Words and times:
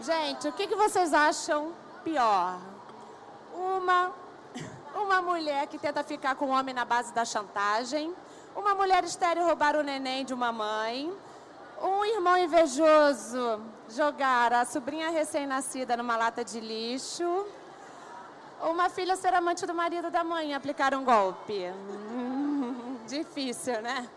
Gente, 0.00 0.48
o 0.48 0.52
que, 0.52 0.66
que 0.66 0.74
vocês 0.74 1.12
acham 1.12 1.74
pior? 2.02 2.58
Uma, 3.54 4.10
uma 4.94 5.20
mulher 5.20 5.66
que 5.66 5.78
tenta 5.78 6.02
ficar 6.02 6.34
com 6.36 6.46
um 6.46 6.50
homem 6.50 6.74
na 6.74 6.86
base 6.86 7.12
da 7.12 7.22
chantagem, 7.22 8.14
uma 8.56 8.74
mulher 8.74 9.04
estéreo 9.04 9.44
roubar 9.44 9.76
o 9.76 9.82
neném 9.82 10.24
de 10.24 10.32
uma 10.32 10.50
mãe, 10.50 11.12
um 11.82 12.02
irmão 12.06 12.38
invejoso 12.38 13.60
jogar 13.90 14.54
a 14.54 14.64
sobrinha 14.64 15.10
recém-nascida 15.10 15.98
numa 15.98 16.16
lata 16.16 16.42
de 16.42 16.60
lixo, 16.60 17.46
uma 18.62 18.88
filha 18.88 19.16
ser 19.16 19.34
amante 19.34 19.66
do 19.66 19.74
marido 19.74 20.10
da 20.10 20.24
mãe 20.24 20.52
e 20.52 20.54
aplicar 20.54 20.94
um 20.94 21.04
golpe. 21.04 21.64
Difícil, 23.06 23.82
né? 23.82 24.08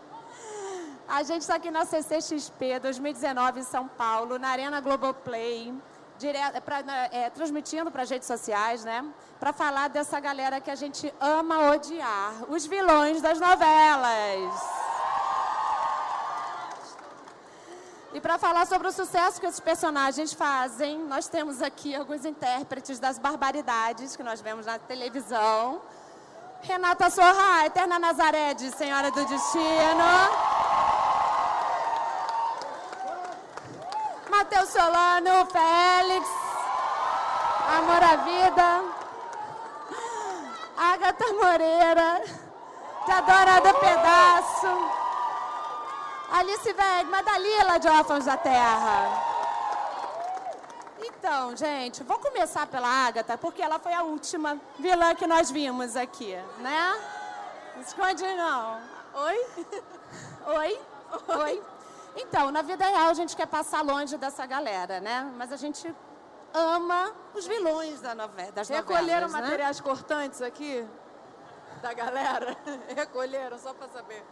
A 1.06 1.22
gente 1.22 1.42
está 1.42 1.56
aqui 1.56 1.70
na 1.70 1.84
CCXP 1.84 2.80
2019 2.80 3.60
em 3.60 3.62
São 3.62 3.86
Paulo, 3.86 4.38
na 4.38 4.48
Arena 4.48 4.80
Globoplay, 4.80 5.72
direto, 6.18 6.62
pra, 6.62 6.78
é, 7.12 7.28
transmitindo 7.28 7.90
para 7.90 8.02
as 8.02 8.10
redes 8.10 8.26
sociais, 8.26 8.84
né? 8.84 9.04
Para 9.38 9.52
falar 9.52 9.88
dessa 9.88 10.18
galera 10.18 10.60
que 10.60 10.70
a 10.70 10.74
gente 10.74 11.12
ama 11.20 11.72
odiar, 11.72 12.32
os 12.48 12.64
vilões 12.64 13.20
das 13.20 13.38
novelas. 13.38 14.84
E 18.14 18.20
para 18.20 18.38
falar 18.38 18.66
sobre 18.66 18.88
o 18.88 18.92
sucesso 18.92 19.40
que 19.40 19.46
esses 19.46 19.60
personagens 19.60 20.32
fazem, 20.32 20.98
nós 21.00 21.28
temos 21.28 21.60
aqui 21.60 21.94
alguns 21.94 22.24
intérpretes 22.24 22.98
das 22.98 23.18
barbaridades 23.18 24.16
que 24.16 24.22
nós 24.22 24.40
vemos 24.40 24.64
na 24.64 24.78
televisão. 24.78 25.82
Renata 26.62 27.10
Sorra, 27.10 27.66
Eterna 27.66 27.98
Nazaré 27.98 28.54
de 28.54 28.70
Senhora 28.70 29.10
do 29.10 29.24
Destino. 29.26 30.63
Matheus 34.36 34.68
Solano, 34.70 35.46
Félix, 35.46 36.28
Amor 37.78 38.02
à 38.02 38.16
Vida, 38.16 38.82
Agatha 40.76 41.32
Moreira, 41.34 42.20
Adorada 43.06 43.74
Pedaço, 43.74 44.90
Alice 46.32 46.68
Wegman, 46.68 47.22
Dalila 47.22 47.78
de 47.78 47.88
Órfãos 47.88 48.24
da 48.24 48.36
Terra. 48.36 49.22
Então, 50.98 51.56
gente, 51.56 52.02
vou 52.02 52.18
começar 52.18 52.66
pela 52.66 52.88
Agatha, 52.88 53.38
porque 53.38 53.62
ela 53.62 53.78
foi 53.78 53.94
a 53.94 54.02
última 54.02 54.58
vilã 54.80 55.14
que 55.14 55.28
nós 55.28 55.48
vimos 55.48 55.94
aqui, 55.94 56.34
né? 56.58 57.00
Não 57.76 57.82
esconde 57.82 58.24
não. 58.34 58.80
Oi? 59.14 59.46
Oi? 60.58 60.80
Oi? 61.28 61.62
Então, 62.16 62.50
na 62.50 62.62
vida 62.62 62.84
real 62.84 63.08
a 63.08 63.14
gente 63.14 63.36
quer 63.36 63.46
passar 63.46 63.82
longe 63.82 64.16
dessa 64.16 64.46
galera, 64.46 65.00
né? 65.00 65.32
Mas 65.36 65.52
a 65.52 65.56
gente 65.56 65.94
ama 66.52 67.12
os 67.34 67.46
vilões 67.46 68.00
da 68.00 68.14
novela, 68.14 68.52
das 68.52 68.68
Recolheram 68.68 69.26
novelas, 69.26 69.32
né? 69.32 69.40
materiais 69.40 69.80
cortantes 69.80 70.40
aqui? 70.40 70.86
Da 71.82 71.92
galera? 71.92 72.56
Recolheram, 72.94 73.58
só 73.58 73.74
para 73.74 73.88
saber. 73.88 74.24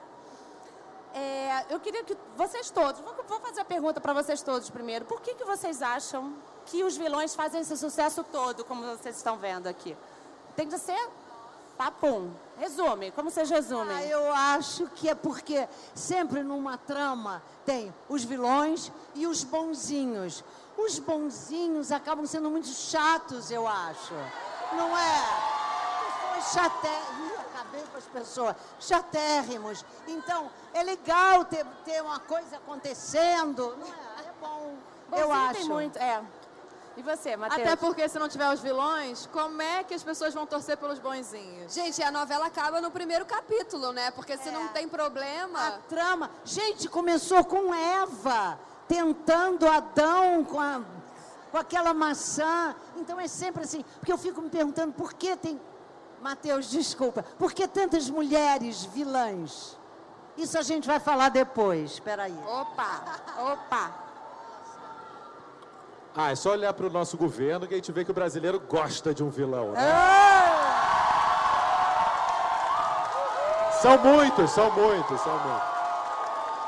É, 1.14 1.66
eu 1.68 1.78
queria 1.78 2.02
que 2.04 2.16
vocês 2.36 2.70
todos, 2.70 3.00
vou, 3.02 3.14
vou 3.28 3.40
fazer 3.40 3.60
a 3.60 3.64
pergunta 3.64 4.00
para 4.00 4.14
vocês 4.14 4.40
todos 4.42 4.70
primeiro. 4.70 5.04
Por 5.04 5.20
que, 5.20 5.34
que 5.34 5.44
vocês 5.44 5.82
acham 5.82 6.34
que 6.64 6.82
os 6.82 6.96
vilões 6.96 7.34
fazem 7.34 7.60
esse 7.60 7.76
sucesso 7.76 8.24
todo, 8.24 8.64
como 8.64 8.82
vocês 8.82 9.16
estão 9.16 9.36
vendo 9.36 9.66
aqui? 9.66 9.96
Tem 10.56 10.66
que 10.68 10.78
ser 10.78 11.10
papum. 11.82 12.30
Resume, 12.58 13.10
como 13.10 13.28
vocês 13.28 13.50
resumem? 13.50 13.96
Ah, 13.96 14.04
eu 14.04 14.32
acho 14.32 14.86
que 14.94 15.08
é 15.08 15.14
porque 15.16 15.68
sempre 15.94 16.44
numa 16.44 16.78
trama 16.78 17.42
tem 17.64 17.92
os 18.08 18.22
vilões 18.22 18.92
e 19.16 19.26
os 19.26 19.42
bonzinhos. 19.42 20.44
Os 20.76 21.00
bonzinhos 21.00 21.90
acabam 21.90 22.24
sendo 22.24 22.48
muito 22.48 22.68
chatos, 22.68 23.50
eu 23.50 23.66
acho. 23.66 24.14
Não 24.76 24.96
é? 24.96 25.22
Pessoas 26.38 26.52
chatérrimas. 26.52 27.40
Acabei 27.52 27.82
com 27.90 27.98
as 27.98 28.04
pessoas. 28.04 28.56
Chatérrimos. 28.78 29.84
Então, 30.06 30.48
é 30.72 30.84
legal 30.84 31.44
ter, 31.44 31.66
ter 31.84 32.00
uma 32.00 32.20
coisa 32.20 32.56
acontecendo. 32.58 33.76
Não 33.76 33.86
é? 33.86 34.20
É 34.20 34.32
bom. 34.40 34.74
eu 35.12 35.28
Bonzinho 35.28 35.32
acho. 35.32 35.54
Tem 35.54 35.68
muito, 35.68 35.98
é. 35.98 36.22
E 36.96 37.02
você, 37.02 37.36
Matheus? 37.36 37.60
Até 37.62 37.76
porque 37.76 38.06
se 38.08 38.18
não 38.18 38.28
tiver 38.28 38.52
os 38.52 38.60
vilões, 38.60 39.26
como 39.32 39.62
é 39.62 39.82
que 39.82 39.94
as 39.94 40.02
pessoas 40.02 40.34
vão 40.34 40.46
torcer 40.46 40.76
pelos 40.76 40.98
bonzinhos? 40.98 41.72
Gente, 41.72 42.02
a 42.02 42.10
novela 42.10 42.46
acaba 42.46 42.80
no 42.80 42.90
primeiro 42.90 43.24
capítulo, 43.24 43.92
né? 43.92 44.10
Porque 44.10 44.36
se 44.36 44.50
não 44.50 44.68
tem 44.68 44.84
A 44.84 44.88
problema. 44.88 45.78
trama. 45.88 46.30
Gente, 46.44 46.88
começou 46.88 47.42
com 47.44 47.72
Eva 47.74 48.58
tentando 48.86 49.66
Adão 49.66 50.44
com, 50.44 50.60
a- 50.60 50.82
com 51.50 51.56
aquela 51.56 51.94
maçã. 51.94 52.74
Então 52.96 53.18
é 53.18 53.26
sempre 53.26 53.62
assim. 53.64 53.82
Porque 53.98 54.12
eu 54.12 54.18
fico 54.18 54.42
me 54.42 54.50
perguntando 54.50 54.92
por 54.92 55.14
que 55.14 55.34
tem. 55.36 55.58
Mateus, 56.20 56.70
desculpa. 56.70 57.22
Por 57.38 57.52
que 57.52 57.66
tantas 57.66 58.08
mulheres 58.10 58.84
vilãs? 58.84 59.76
Isso 60.36 60.56
a 60.58 60.62
gente 60.62 60.86
vai 60.86 61.00
falar 61.00 61.30
depois. 61.30 61.92
Espera 61.92 62.24
aí. 62.24 62.38
Opa, 62.46 63.02
opa. 63.38 64.01
Ah, 66.14 66.30
é 66.30 66.34
só 66.34 66.50
olhar 66.50 66.72
para 66.74 66.86
o 66.86 66.90
nosso 66.90 67.16
governo 67.16 67.66
que 67.66 67.72
a 67.72 67.76
gente 67.76 67.90
vê 67.90 68.04
que 68.04 68.10
o 68.10 68.14
brasileiro 68.14 68.60
gosta 68.60 69.14
de 69.14 69.24
um 69.24 69.30
vilão. 69.30 69.72
Né? 69.72 69.80
São 73.80 73.98
muitos, 73.98 74.50
são 74.50 74.70
muitos, 74.72 75.20
são 75.20 75.38
muitos. 75.38 75.72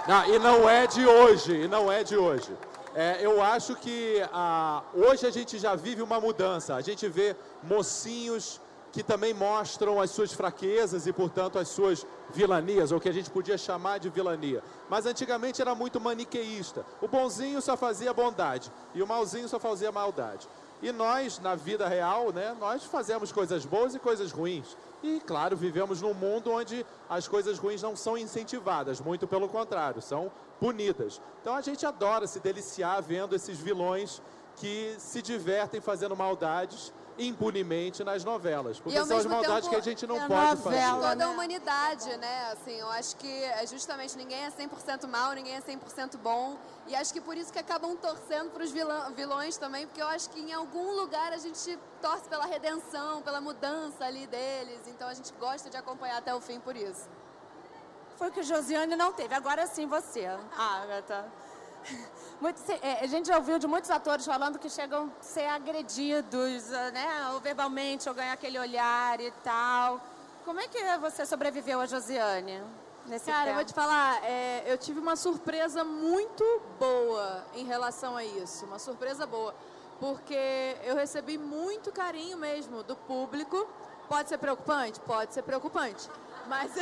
Não, 0.08 0.24
e 0.26 0.38
não 0.38 0.68
é 0.68 0.86
de 0.86 1.06
hoje, 1.06 1.64
e 1.64 1.68
não 1.68 1.92
é 1.92 2.02
de 2.02 2.16
hoje. 2.16 2.56
É, 2.94 3.18
eu 3.20 3.42
acho 3.42 3.74
que 3.76 4.24
ah, 4.32 4.82
hoje 4.94 5.26
a 5.26 5.30
gente 5.30 5.58
já 5.58 5.74
vive 5.74 6.00
uma 6.00 6.18
mudança. 6.18 6.74
A 6.74 6.80
gente 6.80 7.06
vê 7.08 7.36
mocinhos 7.62 8.60
que 8.94 9.02
também 9.02 9.34
mostram 9.34 10.00
as 10.00 10.12
suas 10.12 10.32
fraquezas 10.32 11.04
e, 11.08 11.12
portanto, 11.12 11.58
as 11.58 11.66
suas 11.66 12.06
vilanias, 12.30 12.92
ou 12.92 13.00
que 13.00 13.08
a 13.08 13.12
gente 13.12 13.28
podia 13.28 13.58
chamar 13.58 13.98
de 13.98 14.08
vilania. 14.08 14.62
Mas 14.88 15.04
antigamente 15.04 15.60
era 15.60 15.74
muito 15.74 16.00
maniqueísta. 16.00 16.86
O 17.02 17.08
bonzinho 17.08 17.60
só 17.60 17.76
fazia 17.76 18.14
bondade 18.14 18.70
e 18.94 19.02
o 19.02 19.06
malzinho 19.06 19.48
só 19.48 19.58
fazia 19.58 19.90
maldade. 19.90 20.46
E 20.80 20.92
nós, 20.92 21.40
na 21.40 21.56
vida 21.56 21.88
real, 21.88 22.30
né, 22.30 22.56
nós 22.60 22.84
fazemos 22.84 23.32
coisas 23.32 23.66
boas 23.66 23.96
e 23.96 23.98
coisas 23.98 24.30
ruins. 24.30 24.76
E, 25.02 25.18
claro, 25.26 25.56
vivemos 25.56 26.00
num 26.00 26.14
mundo 26.14 26.52
onde 26.52 26.86
as 27.10 27.26
coisas 27.26 27.58
ruins 27.58 27.82
não 27.82 27.96
são 27.96 28.16
incentivadas, 28.16 29.00
muito 29.00 29.26
pelo 29.26 29.48
contrário, 29.48 30.00
são 30.00 30.30
punidas. 30.60 31.20
Então 31.40 31.56
a 31.56 31.60
gente 31.60 31.84
adora 31.84 32.28
se 32.28 32.38
deliciar 32.38 33.02
vendo 33.02 33.34
esses 33.34 33.58
vilões 33.58 34.22
que 34.54 34.94
se 34.98 35.20
divertem 35.20 35.80
fazendo 35.80 36.14
maldades 36.14 36.92
impunemente 37.18 38.02
nas 38.02 38.24
novelas. 38.24 38.78
Porque 38.80 39.02
são 39.04 39.16
as 39.16 39.26
maldades 39.26 39.68
tempo, 39.68 39.70
que 39.70 39.76
a 39.76 39.92
gente 39.92 40.06
não 40.06 40.16
é 40.16 40.28
pode 40.28 40.56
novela, 40.56 40.56
fazer. 40.56 41.08
toda 41.08 41.16
né? 41.16 41.24
a 41.24 41.28
humanidade, 41.28 42.16
né? 42.16 42.52
Assim, 42.52 42.78
eu 42.78 42.88
acho 42.90 43.16
que 43.16 43.44
é 43.44 43.66
justamente 43.66 44.16
ninguém 44.16 44.44
é 44.44 44.50
100% 44.50 45.06
mal, 45.06 45.32
ninguém 45.32 45.54
é 45.54 45.60
100% 45.60 46.16
bom. 46.18 46.56
E 46.86 46.94
acho 46.94 47.12
que 47.12 47.20
por 47.20 47.36
isso 47.36 47.52
que 47.52 47.58
acabam 47.58 47.96
torcendo 47.96 48.50
para 48.50 48.62
os 48.62 48.70
vilões 48.70 49.56
também, 49.56 49.86
porque 49.86 50.02
eu 50.02 50.08
acho 50.08 50.28
que 50.30 50.40
em 50.40 50.52
algum 50.52 50.92
lugar 50.92 51.32
a 51.32 51.38
gente 51.38 51.78
torce 52.00 52.28
pela 52.28 52.44
redenção, 52.44 53.22
pela 53.22 53.40
mudança 53.40 54.04
ali 54.04 54.26
deles. 54.26 54.80
Então 54.86 55.08
a 55.08 55.14
gente 55.14 55.32
gosta 55.34 55.70
de 55.70 55.76
acompanhar 55.76 56.18
até 56.18 56.34
o 56.34 56.40
fim 56.40 56.60
por 56.60 56.76
isso. 56.76 57.08
Foi 58.16 58.28
o 58.28 58.32
que 58.32 58.42
Josiane 58.42 58.94
não 58.96 59.12
teve. 59.12 59.34
Agora 59.34 59.66
sim 59.66 59.86
você, 59.86 60.26
Agatha. 60.56 61.24
Muito, 62.40 62.60
é, 62.82 63.00
a 63.00 63.06
gente 63.06 63.28
já 63.28 63.36
ouviu 63.36 63.58
de 63.58 63.66
muitos 63.66 63.90
atores 63.90 64.26
falando 64.26 64.58
que 64.58 64.68
chegam 64.68 65.10
a 65.18 65.22
ser 65.22 65.46
agredidos, 65.46 66.72
ah, 66.72 66.90
né? 66.90 67.30
Ou 67.32 67.40
verbalmente, 67.40 68.08
ou 68.08 68.14
ganhar 68.14 68.32
aquele 68.32 68.58
olhar 68.58 69.20
e 69.20 69.30
tal. 69.42 70.00
Como 70.44 70.60
é 70.60 70.68
que 70.68 70.98
você 70.98 71.24
sobreviveu 71.24 71.80
a 71.80 71.86
Josiane? 71.86 72.62
Nesse 73.06 73.30
Cara, 73.30 73.50
eu 73.50 73.52
pé? 73.52 73.54
vou 73.54 73.64
te 73.64 73.74
falar, 73.74 74.22
é, 74.24 74.64
eu 74.66 74.78
tive 74.78 74.98
uma 74.98 75.14
surpresa 75.14 75.84
muito 75.84 76.44
boa 76.78 77.44
em 77.54 77.64
relação 77.64 78.16
a 78.16 78.24
isso. 78.24 78.64
Uma 78.64 78.78
surpresa 78.78 79.26
boa. 79.26 79.54
Porque 80.00 80.76
eu 80.84 80.96
recebi 80.96 81.38
muito 81.38 81.92
carinho 81.92 82.36
mesmo 82.36 82.82
do 82.82 82.96
público. 82.96 83.66
Pode 84.08 84.28
ser 84.28 84.38
preocupante? 84.38 85.00
Pode 85.00 85.32
ser 85.32 85.42
preocupante. 85.42 86.08
Mas, 86.46 86.72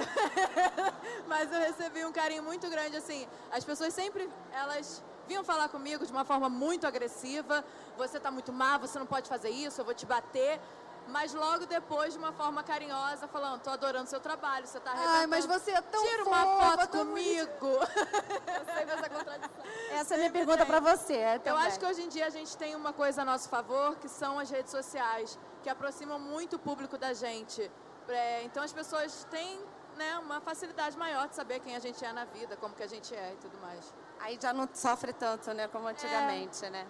mas 1.27 1.53
eu 1.53 1.61
recebi 1.61 2.05
um 2.05 2.13
carinho 2.13 2.43
muito 2.43 2.69
grande, 2.69 2.97
assim. 2.97 3.27
As 3.51 3.65
pessoas 3.65 3.93
sempre, 3.95 4.29
elas 4.53 5.03
vinham 5.27 5.45
falar 5.45 5.69
comigo 5.69 6.05
de 6.05 6.13
uma 6.13 6.25
forma 6.25 6.49
muito 6.49 6.87
agressiva. 6.87 7.65
Você 7.97 8.19
tá 8.19 8.31
muito 8.31 8.53
má, 8.53 8.77
você 8.79 8.99
não 8.99 9.07
pode 9.07 9.29
fazer 9.29 9.51
isso, 9.51 9.81
eu 9.81 9.85
vou 9.85 9.95
te 9.95 10.07
bater. 10.07 10.61
Mas 11.09 11.35
logo 11.35 11.67
depois, 11.67 12.13
de 12.13 12.19
uma 12.19 12.33
forma 12.33 12.63
carinhosa, 12.63 13.27
falando, 13.27 13.61
tô 13.61 13.71
adorando 13.71 14.09
seu 14.09 14.21
trabalho, 14.21 14.67
você 14.67 14.79
tá 14.79 14.93
arrebentando. 14.93 15.19
Ai, 15.19 15.27
mas 15.27 15.47
você 15.47 15.73
é 15.73 15.81
tão 15.81 16.03
Tira 16.03 16.25
uma 16.25 16.43
fofa, 16.43 16.79
foto 16.79 16.99
comigo. 16.99 17.67
Eu 18.47 18.75
sei 18.75 18.85
dessa 18.85 19.11
contradição. 19.11 19.51
Essa 19.91 20.15
é 20.15 20.17
a 20.17 20.19
minha 20.19 20.31
pergunta 20.31 20.65
para 20.65 20.81
você. 20.81 21.15
Eu 21.35 21.41
também. 21.41 21.67
acho 21.67 21.79
que 21.79 21.87
hoje 21.87 22.03
em 22.03 22.09
dia 22.09 22.27
a 22.27 22.31
gente 22.31 22.57
tem 22.57 22.77
uma 22.77 22.93
coisa 22.93 23.23
a 23.23 23.25
nosso 23.25 23.49
favor, 23.49 23.97
que 23.97 24.09
são 24.09 24.39
as 24.39 24.49
redes 24.49 24.71
sociais, 24.71 25.39
que 25.63 25.69
aproximam 25.69 26.19
muito 26.19 26.57
o 26.57 26.59
público 26.59 26.97
da 26.97 27.13
gente. 27.13 27.71
É, 28.09 28.43
então 28.45 28.63
as 28.63 28.73
pessoas 28.73 29.27
têm 29.31 29.61
né, 29.97 30.19
uma 30.19 30.41
facilidade 30.41 30.97
maior 30.97 31.29
de 31.29 31.35
saber 31.35 31.61
quem 31.61 31.77
a 31.77 31.79
gente 31.79 32.05
é 32.05 32.13
na 32.13 32.25
vida, 32.25 32.57
como 32.57 32.75
que 32.75 32.83
a 32.83 32.87
gente 32.87 33.15
é 33.15 33.33
e 33.33 33.37
tudo 33.37 33.59
mais. 33.61 33.93
Aí 34.21 34.39
já 34.41 34.53
não 34.53 34.69
sofre 34.73 35.13
tanto, 35.13 35.53
né? 35.53 35.69
Como 35.69 35.87
antigamente, 35.87 36.69
né? 36.71 36.87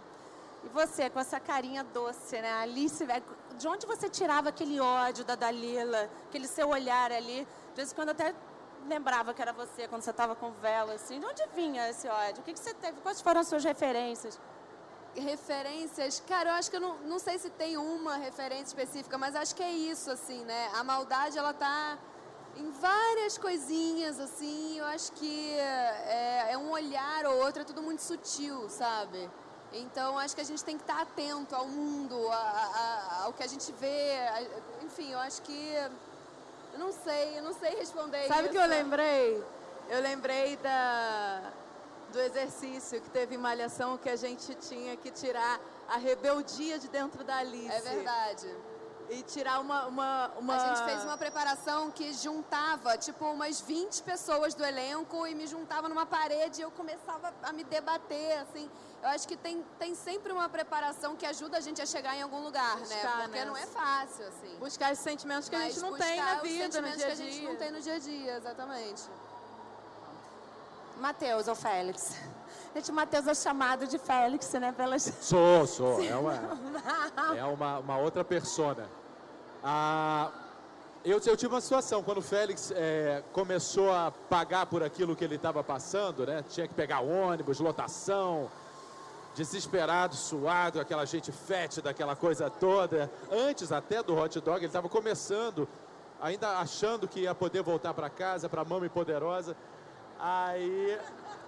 E 0.65 0.69
você, 0.69 1.11
com 1.11 1.19
essa 1.19 1.41
carinha 1.41 1.83
doce, 1.83 2.41
né? 2.41 2.53
Alice, 2.53 3.03
é, 3.05 3.23
de 3.57 3.67
onde 3.67 3.87
você 3.87 4.09
tirava 4.09 4.51
aquele 4.51 4.79
ódio 4.81 5.25
da 5.25 5.35
Dalila, 5.35 6.09
aquele 6.29 6.47
seu 6.47 6.69
olhar 6.69 7.11
ali? 7.11 7.47
De 7.71 7.77
vez 7.77 7.91
em 7.91 7.95
quando 7.95 8.11
até 8.11 8.35
lembrava 8.87 9.33
que 9.33 9.41
era 9.41 9.53
você 9.53 9.89
quando 9.89 10.03
você 10.03 10.11
estava 10.11 10.35
com 10.35 10.53
vela, 10.53 10.95
assim. 10.95 11.19
De 11.19 11.27
onde 11.27 11.43
vinha 11.55 11.89
esse 11.89 12.07
ódio? 12.09 12.43
O 12.43 12.45
que, 12.45 12.53
que 12.53 12.61
você 12.61 12.75
teve? 12.75 13.01
Quais 13.01 13.21
foram 13.21 13.41
as 13.41 13.49
suas 13.49 13.65
referências? 13.65 14.39
Referências, 15.17 16.23
cara, 16.27 16.51
eu 16.51 16.55
acho 16.55 16.71
que 16.71 16.77
eu 16.77 16.81
não, 16.81 16.97
não 16.99 17.19
sei 17.19 17.39
se 17.39 17.51
tem 17.51 17.77
uma 17.77 18.17
referência 18.17 18.65
específica, 18.65 19.19
mas 19.19 19.37
acho 19.37 19.55
que 19.55 19.63
é 19.63 19.71
isso, 19.71 20.11
assim, 20.11 20.45
né? 20.45 20.71
A 20.75 20.83
maldade, 20.83 21.37
ela 21.37 21.53
tá 21.53 21.99
em 22.57 22.71
várias 22.71 23.39
coisinhas, 23.39 24.19
assim, 24.19 24.79
eu 24.79 24.85
acho 24.87 25.13
que 25.13 25.53
é, 25.59 26.49
é 26.51 26.59
um 26.59 26.71
olhar 26.71 27.27
ou 27.27 27.45
outro, 27.45 27.63
é 27.63 27.65
tudo 27.65 27.83
muito 27.83 28.01
sutil, 28.01 28.69
sabe? 28.69 29.31
Então, 29.73 30.19
acho 30.19 30.35
que 30.35 30.41
a 30.41 30.45
gente 30.45 30.63
tem 30.63 30.77
que 30.77 30.83
estar 30.83 31.01
atento 31.01 31.57
ao 31.57 31.67
mundo, 31.67 32.29
a, 32.29 32.35
a, 32.35 33.25
ao 33.25 33.33
que 33.33 33.43
a 33.43 33.47
gente 33.47 33.73
vê. 33.73 34.17
Enfim, 34.83 35.13
eu 35.13 35.19
acho 35.19 35.41
que. 35.43 35.75
Eu 36.75 36.79
não 36.79 36.93
sei, 36.93 37.39
eu 37.39 37.43
não 37.43 37.55
sei 37.55 37.71
responder 37.77 38.27
Sabe 38.27 38.49
o 38.49 38.51
que 38.51 38.59
eu 38.59 38.67
lembrei? 38.67 39.43
Eu 39.89 40.01
lembrei 40.01 40.57
da, 40.57 41.53
do 42.13 42.21
exercício 42.21 43.01
que 43.01 43.11
teve 43.11 43.37
Malhação 43.37 43.97
que 43.97 44.09
a 44.09 44.17
gente 44.17 44.55
tinha 44.57 44.97
que 44.97 45.11
tirar 45.11 45.59
a 45.89 45.97
rebeldia 45.97 46.79
de 46.79 46.89
dentro 46.89 47.25
da 47.25 47.37
Alice. 47.37 47.69
É 47.75 47.81
verdade. 47.81 48.55
E 49.11 49.23
tirar 49.23 49.61
uma, 49.61 49.87
uma, 49.87 50.29
uma... 50.39 50.55
A 50.57 50.69
gente 50.69 50.85
fez 50.85 51.05
uma 51.05 51.19
preparação 51.19 51.91
que 51.91 52.13
juntava, 52.13 52.97
tipo, 52.97 53.25
umas 53.27 53.61
20 53.61 54.03
pessoas 54.05 54.55
do 54.55 54.65
elenco 54.65 55.27
e 55.27 55.35
me 55.35 55.47
juntava 55.47 55.89
numa 55.89 56.07
parede 56.07 56.61
e 56.61 56.63
eu 56.63 56.71
começava 56.71 57.35
a 57.43 57.53
me 57.53 57.65
debater, 57.65 58.39
assim. 58.39 58.71
Eu 59.03 59.09
acho 59.09 59.27
que 59.27 59.37
tem, 59.37 59.63
tem 59.79 59.95
sempre 59.95 60.33
uma 60.33 60.49
preparação 60.49 61.17
que 61.17 61.27
ajuda 61.27 61.59
a 61.59 61.61
gente 61.61 61.83
a 61.83 61.87
chegar 61.87 62.15
em 62.17 62.23
algum 62.23 62.43
lugar, 62.43 62.77
né? 62.77 62.83
Buscar, 62.85 63.23
Porque 63.23 63.39
né? 63.39 63.45
não 63.45 63.57
é 63.57 63.67
fácil, 63.67 64.27
assim. 64.29 64.57
Buscar 64.61 64.93
esses 64.93 65.03
sentimentos 65.03 65.49
que 65.49 65.57
a 65.57 65.59
Mas 65.59 65.75
gente 65.75 65.83
não 65.83 65.99
tem 65.99 66.17
na 66.21 66.35
vida, 66.37 66.67
no 66.67 66.73
sentimentos 66.73 66.97
dia 66.99 67.07
a 67.07 67.09
que 67.09 67.13
a 67.13 67.17
gente 67.17 67.41
dia. 67.41 67.49
não 67.49 67.57
tem 67.57 67.71
no 67.73 67.81
dia 67.81 67.95
a 67.95 67.99
dia, 67.99 68.37
exatamente. 68.37 69.03
Matheus 70.99 71.49
ou 71.49 71.55
Félix? 71.55 72.17
Gente, 72.75 72.91
o 72.91 72.95
Matheus 72.95 73.27
é 73.27 73.35
chamado 73.35 73.87
de 73.87 73.99
Félix, 73.99 74.51
né? 74.55 74.73
Pelas... 74.73 75.03
Sou, 75.21 75.67
sou. 75.67 76.03
É 76.03 76.17
uma, 76.17 76.35
é 77.37 77.45
uma, 77.45 77.79
uma 77.79 77.99
outra 77.99 78.25
persona. 78.25 78.89
Ah, 79.63 80.31
eu, 81.05 81.21
eu 81.27 81.37
tive 81.37 81.53
uma 81.53 81.61
situação, 81.61 82.03
quando 82.03 82.19
o 82.19 82.23
Félix 82.23 82.73
é, 82.75 83.23
começou 83.33 83.93
a 83.93 84.11
pagar 84.11 84.67
por 84.67 84.83
aquilo 84.83 85.17
que 85.17 85.25
ele 85.25 85.35
estava 85.35 85.63
passando, 85.63 86.27
né? 86.27 86.45
Tinha 86.49 86.67
que 86.67 86.75
pegar 86.75 87.01
ônibus, 87.01 87.61
lotação, 87.61 88.51
desesperado, 89.35 90.15
suado, 90.15 90.81
aquela 90.81 91.05
gente 91.05 91.33
fétida, 91.33 91.91
aquela 91.91 92.15
coisa 92.15 92.49
toda. 92.49 93.11
Antes 93.31 93.73
até 93.73 94.03
do 94.03 94.17
hot 94.17 94.41
dog, 94.41 94.59
ele 94.59 94.67
estava 94.67 94.89
começando, 94.89 95.69
ainda 96.21 96.59
achando 96.59 97.09
que 97.09 97.21
ia 97.21 97.35
poder 97.35 97.63
voltar 97.63 97.93
para 97.95 98.09
casa, 98.09 98.49
para 98.49 98.63
a 98.63 98.65
Mama 98.65 98.89
Poderosa. 98.89 99.57
Aí 100.25 101.01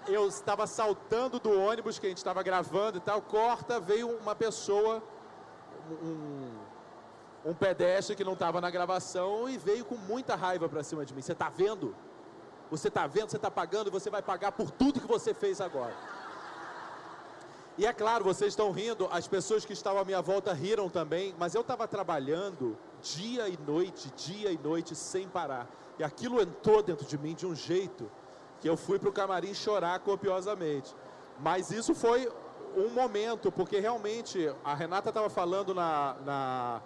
eu 0.08 0.26
estava 0.26 0.66
saltando 0.66 1.38
do 1.38 1.56
ônibus 1.56 1.96
que 1.96 2.06
a 2.06 2.08
gente 2.08 2.18
estava 2.18 2.42
gravando 2.42 2.98
e 2.98 3.00
tal, 3.00 3.22
corta, 3.22 3.78
veio 3.78 4.08
uma 4.08 4.34
pessoa, 4.34 5.00
um, 6.02 6.50
um 7.44 7.54
pedestre 7.54 8.16
que 8.16 8.24
não 8.24 8.32
estava 8.32 8.60
na 8.60 8.68
gravação 8.72 9.48
e 9.48 9.56
veio 9.56 9.84
com 9.84 9.96
muita 9.96 10.34
raiva 10.34 10.68
para 10.68 10.82
cima 10.82 11.06
de 11.06 11.14
mim. 11.14 11.22
Você 11.22 11.30
está 11.30 11.48
vendo? 11.48 11.94
Você 12.68 12.88
está 12.88 13.06
vendo? 13.06 13.30
Você 13.30 13.36
está 13.36 13.48
pagando? 13.48 13.92
Você 13.92 14.10
vai 14.10 14.22
pagar 14.22 14.50
por 14.50 14.72
tudo 14.72 15.00
que 15.00 15.06
você 15.06 15.32
fez 15.32 15.60
agora. 15.60 15.94
E 17.78 17.86
é 17.86 17.92
claro, 17.92 18.24
vocês 18.24 18.54
estão 18.54 18.72
rindo, 18.72 19.08
as 19.12 19.28
pessoas 19.28 19.64
que 19.64 19.72
estavam 19.72 20.02
à 20.02 20.04
minha 20.04 20.20
volta 20.20 20.52
riram 20.52 20.88
também, 20.88 21.32
mas 21.38 21.54
eu 21.54 21.60
estava 21.60 21.86
trabalhando 21.86 22.76
dia 23.00 23.48
e 23.48 23.56
noite, 23.56 24.10
dia 24.16 24.50
e 24.50 24.58
noite, 24.58 24.96
sem 24.96 25.28
parar. 25.28 25.68
E 25.96 26.02
aquilo 26.02 26.40
entrou 26.40 26.82
dentro 26.82 27.06
de 27.06 27.16
mim 27.16 27.34
de 27.34 27.46
um 27.46 27.54
jeito 27.54 28.10
que 28.60 28.68
eu 28.68 28.76
fui 28.76 28.98
para 28.98 29.08
o 29.08 29.12
camarim 29.12 29.54
chorar 29.54 29.98
copiosamente. 30.00 30.94
Mas 31.40 31.70
isso 31.70 31.94
foi 31.94 32.30
um 32.76 32.88
momento, 32.90 33.52
porque 33.52 33.78
realmente 33.78 34.52
a 34.64 34.74
Renata 34.74 35.10
estava 35.10 35.28
falando 35.28 35.74
na, 35.74 36.16
na, 36.24 36.80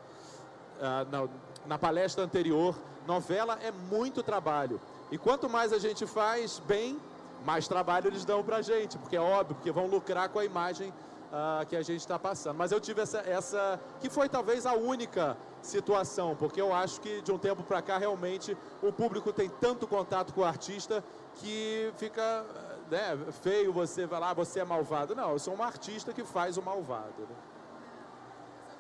ah, 0.81 1.07
na, 1.11 1.29
na 1.67 1.79
palestra 1.79 2.25
anterior, 2.25 2.75
novela 3.07 3.59
é 3.63 3.71
muito 3.71 4.23
trabalho. 4.23 4.81
E 5.11 5.17
quanto 5.17 5.49
mais 5.49 5.73
a 5.73 5.79
gente 5.79 6.07
faz 6.07 6.59
bem, 6.67 6.99
mais 7.45 7.67
trabalho 7.67 8.09
eles 8.09 8.25
dão 8.25 8.43
pra 8.43 8.61
gente, 8.61 8.99
porque 8.99 9.17
é 9.17 9.21
óbvio, 9.21 9.57
porque 9.57 9.71
vão 9.71 9.87
lucrar 9.87 10.29
com 10.29 10.39
a 10.39 10.45
imagem 10.45 10.93
ah, 11.33 11.65
que 11.69 11.77
a 11.77 11.83
gente 11.83 12.01
está 12.01 12.19
passando. 12.19 12.57
Mas 12.57 12.73
eu 12.73 12.81
tive 12.81 13.01
essa, 13.01 13.19
essa, 13.21 13.81
que 14.01 14.11
foi 14.11 14.29
talvez 14.29 14.67
a 14.67 14.75
única 14.75 15.37
situação, 15.63 16.37
porque 16.37 16.61
eu 16.61 16.73
acho 16.73 17.01
que 17.01 17.21
de 17.23 17.33
um 17.33 17.39
tempo 17.39 17.63
para 17.63 17.83
cá 17.83 17.99
realmente 17.99 18.57
o 18.83 18.93
público 18.93 19.33
tem 19.33 19.49
tanto 19.49 19.87
contato 19.87 20.33
com 20.33 20.43
o 20.43 20.45
artista 20.45 21.03
que 21.39 21.93
fica 21.97 22.45
né, 22.91 23.19
feio 23.43 23.73
você 23.73 24.07
falar, 24.07 24.31
ah, 24.31 24.35
você 24.35 24.61
é 24.61 24.65
malvado. 24.65 25.15
Não, 25.15 25.33
eu 25.33 25.39
sou 25.39 25.55
um 25.55 25.63
artista 25.63 26.13
que 26.13 26.25
faz 26.25 26.57
o 26.57 26.63
malvado. 26.63 27.21
né? 27.21 27.37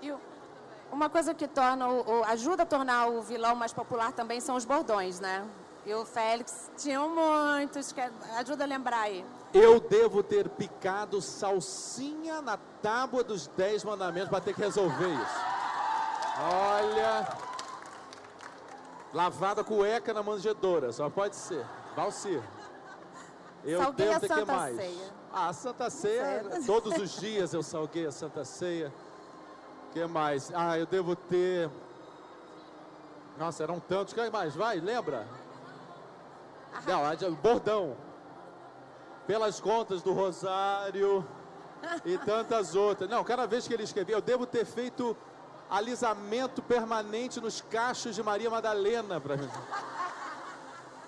E 0.02 0.14
uma 0.92 1.08
coisa 1.08 1.34
que 1.34 1.46
torna 1.46 1.88
o, 1.88 2.24
ajuda 2.24 2.62
a 2.62 2.66
tornar 2.66 3.08
o 3.08 3.22
vilão 3.22 3.54
mais 3.54 3.72
popular 3.72 4.12
também 4.12 4.40
são 4.40 4.56
os 4.56 4.64
bordões, 4.64 5.20
né? 5.20 5.46
E 5.86 5.94
o 5.94 6.04
Félix 6.04 6.70
tinham 6.76 7.08
muitos, 7.08 7.92
que 7.92 8.00
ajuda 8.36 8.64
a 8.64 8.66
lembrar 8.66 9.02
aí. 9.02 9.24
Eu 9.54 9.80
devo 9.80 10.22
ter 10.22 10.48
picado 10.48 11.22
salsinha 11.22 12.42
na 12.42 12.58
tábua 12.82 13.24
dos 13.24 13.46
dez 13.48 13.82
mandamentos 13.84 14.28
para 14.28 14.40
ter 14.40 14.54
que 14.54 14.60
resolver 14.60 15.08
isso. 15.08 15.40
Olha. 16.40 17.47
Lavada 19.12 19.64
cueca 19.64 20.12
na 20.12 20.22
manjedoura, 20.22 20.92
só 20.92 21.08
pode 21.08 21.34
ser. 21.36 21.64
Valcir. 21.96 22.42
Eu 23.64 23.82
Salguei 23.82 24.06
devo 24.06 24.20
ter 24.20 24.28
que 24.34 24.44
mais. 24.44 24.76
Ceia. 24.76 25.12
Ah, 25.32 25.48
a 25.48 25.52
Santa 25.52 25.90
Ceia, 25.90 26.44
Ceia. 26.50 26.66
todos 26.66 26.96
os 26.96 27.18
dias 27.18 27.52
eu 27.52 27.62
salguei 27.62 28.06
a 28.06 28.12
Santa 28.12 28.44
Ceia. 28.44 28.92
que 29.92 30.04
mais? 30.06 30.52
Ah, 30.54 30.78
eu 30.78 30.86
devo 30.86 31.16
ter. 31.16 31.70
Nossa, 33.38 33.62
eram 33.62 33.80
tantos. 33.80 34.12
que 34.14 34.30
mais? 34.30 34.54
Vai, 34.54 34.78
lembra? 34.80 35.26
Não, 36.86 37.04
a 37.04 37.14
de- 37.14 37.30
bordão. 37.30 37.96
Pelas 39.26 39.60
contas 39.60 40.02
do 40.02 40.12
Rosário 40.12 41.26
e 42.04 42.16
tantas 42.18 42.74
outras. 42.74 43.08
Não, 43.10 43.22
cada 43.24 43.46
vez 43.46 43.66
que 43.68 43.74
ele 43.74 43.82
escrevia, 43.82 44.14
eu 44.16 44.20
devo 44.22 44.46
ter 44.46 44.64
feito 44.64 45.16
alisamento 45.70 46.62
permanente 46.62 47.40
nos 47.40 47.60
cachos 47.60 48.14
de 48.14 48.22
Maria 48.22 48.50
Madalena 48.50 49.20
para 49.20 49.36
mim. 49.36 49.50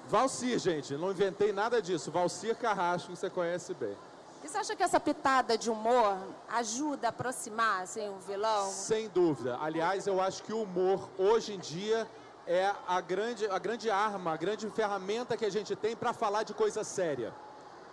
Valcir, 0.08 0.58
gente, 0.58 0.96
não 0.96 1.10
inventei 1.10 1.52
nada 1.52 1.80
disso. 1.80 2.10
Valcir 2.10 2.56
Carrasco, 2.56 3.12
que 3.12 3.18
você 3.18 3.30
conhece 3.30 3.72
bem. 3.74 3.96
E 4.42 4.48
você 4.48 4.58
acha 4.58 4.74
que 4.74 4.82
essa 4.82 4.98
pitada 4.98 5.56
de 5.56 5.70
humor 5.70 6.16
ajuda 6.48 7.08
a 7.08 7.10
aproximar 7.10 7.82
assim, 7.82 8.08
o 8.08 8.18
vilão? 8.26 8.66
Sem 8.70 9.08
dúvida. 9.08 9.58
Aliás, 9.60 10.06
eu 10.06 10.20
acho 10.20 10.42
que 10.42 10.52
o 10.52 10.62
humor, 10.62 11.08
hoje 11.18 11.54
em 11.54 11.58
dia, 11.58 12.08
é 12.46 12.72
a 12.88 13.00
grande, 13.00 13.46
a 13.46 13.58
grande 13.58 13.90
arma, 13.90 14.32
a 14.32 14.36
grande 14.36 14.68
ferramenta 14.70 15.36
que 15.36 15.44
a 15.44 15.50
gente 15.50 15.76
tem 15.76 15.94
para 15.94 16.12
falar 16.12 16.42
de 16.42 16.54
coisa 16.54 16.82
séria. 16.82 17.32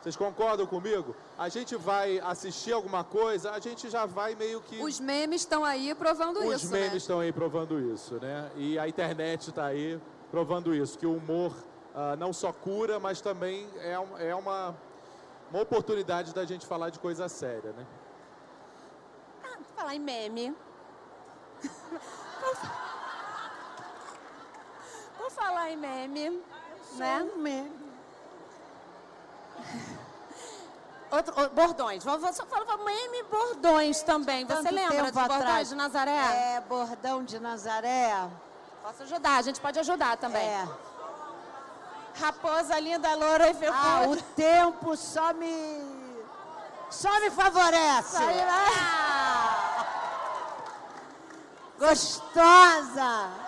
Vocês 0.07 0.15
concordam 0.15 0.65
comigo? 0.65 1.13
A 1.37 1.49
gente 1.49 1.75
vai 1.75 2.17
assistir 2.19 2.71
alguma 2.71 3.03
coisa, 3.03 3.51
a 3.51 3.59
gente 3.59 3.89
já 3.89 4.05
vai 4.05 4.35
meio 4.35 4.61
que. 4.61 4.81
Os 4.81 5.01
memes 5.01 5.41
estão 5.41 5.65
aí 5.65 5.93
provando 5.93 6.39
Os 6.39 6.63
isso, 6.63 6.71
memes 6.71 6.91
né? 6.91 6.97
estão 6.97 7.19
aí 7.19 7.33
provando 7.33 7.77
isso, 7.93 8.15
né? 8.15 8.49
E 8.55 8.79
a 8.79 8.87
internet 8.87 9.49
está 9.49 9.65
aí 9.65 9.99
provando 10.31 10.73
isso, 10.73 10.97
que 10.97 11.05
o 11.05 11.17
humor 11.17 11.53
ah, 11.93 12.15
não 12.15 12.31
só 12.31 12.53
cura, 12.53 13.01
mas 13.01 13.19
também 13.19 13.67
é, 13.81 13.99
um- 13.99 14.17
é 14.17 14.33
uma, 14.33 14.73
uma 15.51 15.61
oportunidade 15.61 16.33
da 16.33 16.45
gente 16.45 16.65
falar 16.65 16.89
de 16.89 16.99
coisa 16.99 17.27
séria, 17.27 17.73
né? 17.73 17.85
Ah, 19.43 19.57
falar 19.75 19.93
em 19.95 19.99
meme. 19.99 20.55
Vou 25.19 25.29
falar 25.31 25.69
em 25.69 25.75
meme, 25.75 26.41
né? 26.95 27.23
Um 27.23 27.41
meme. 27.41 27.86
Outro, 31.09 31.49
bordões. 31.51 32.03
Só 32.03 32.45
falar 32.45 32.77
meme 32.77 33.23
bordões 33.23 34.01
também. 34.03 34.45
Você 34.45 34.55
Tanto 34.55 34.73
lembra 34.73 35.03
dos 35.03 35.11
bordões 35.11 35.41
atrás. 35.41 35.69
de 35.69 35.75
Nazaré? 35.75 36.55
É, 36.55 36.61
bordão 36.67 37.23
de 37.23 37.39
Nazaré. 37.39 38.29
Posso 38.83 39.03
ajudar, 39.03 39.37
a 39.37 39.41
gente 39.41 39.59
pode 39.59 39.79
ajudar 39.79 40.17
também. 40.17 40.45
É. 40.45 40.67
Raposa 42.19 42.79
linda, 42.79 43.13
loura 43.15 43.49
e 43.49 43.53
felpuda. 43.53 43.81
Ah, 43.83 44.07
o 44.07 44.17
tempo 44.33 44.97
só 44.97 45.33
me. 45.33 46.07
Só 46.89 47.19
me 47.19 47.29
favorece. 47.31 48.17
Ah, 48.17 49.85
gostosa. 51.77 53.46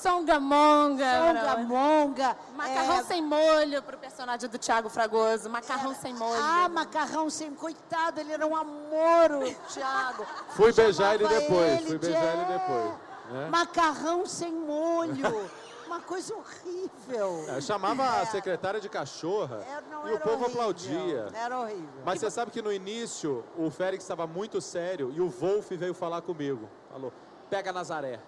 Songamonga. 0.00 1.04
Songamonga. 1.04 2.36
Macarrão 2.56 2.98
é, 2.98 3.02
sem 3.04 3.22
molho 3.22 3.82
pro 3.82 3.98
personagem 3.98 4.48
do 4.48 4.58
Thiago 4.58 4.88
Fragoso. 4.88 5.48
Macarrão 5.50 5.94
sem 5.94 6.14
molho. 6.14 6.40
Ah, 6.42 6.68
macarrão 6.68 7.28
sem... 7.30 7.50
Coitado, 7.54 8.20
ele 8.20 8.32
era 8.32 8.46
um 8.46 8.56
amor, 8.56 9.30
o 9.42 9.54
Thiago. 9.72 10.26
Fui 10.50 10.72
beijar 10.72 11.14
ele 11.14 11.26
depois, 11.28 11.72
ele 11.72 11.86
fui 11.86 11.98
de- 11.98 12.06
beijar 12.06 12.32
ele 12.32 12.42
é, 12.42 12.58
depois. 12.58 12.94
né? 13.32 13.48
Macarrão 13.50 14.24
sem 14.26 14.52
molho. 14.52 15.50
Uma 15.86 16.00
coisa 16.00 16.32
horrível. 16.34 17.44
Eu 17.48 17.60
chamava 17.60 18.20
a 18.20 18.26
secretária 18.26 18.80
de 18.80 18.88
cachorra 18.88 19.56
É, 19.68 19.80
não, 19.90 20.08
e 20.08 20.12
o 20.14 20.20
povo 20.20 20.44
horrível. 20.44 20.46
aplaudia. 20.62 21.26
Era 21.34 21.58
horrível. 21.58 21.88
Mas 22.04 22.20
você 22.20 22.30
sabe 22.30 22.52
que 22.52 22.62
no 22.62 22.72
início 22.72 23.44
o 23.58 23.68
Félix 23.70 24.04
estava 24.04 24.24
muito 24.26 24.60
sério 24.60 25.12
e 25.14 25.20
o 25.20 25.28
Wolf 25.28 25.68
veio 25.72 25.92
falar 25.92 26.22
comigo. 26.22 26.68
Falou, 26.92 27.12
pega 27.50 27.72
Nazaré. 27.72 28.20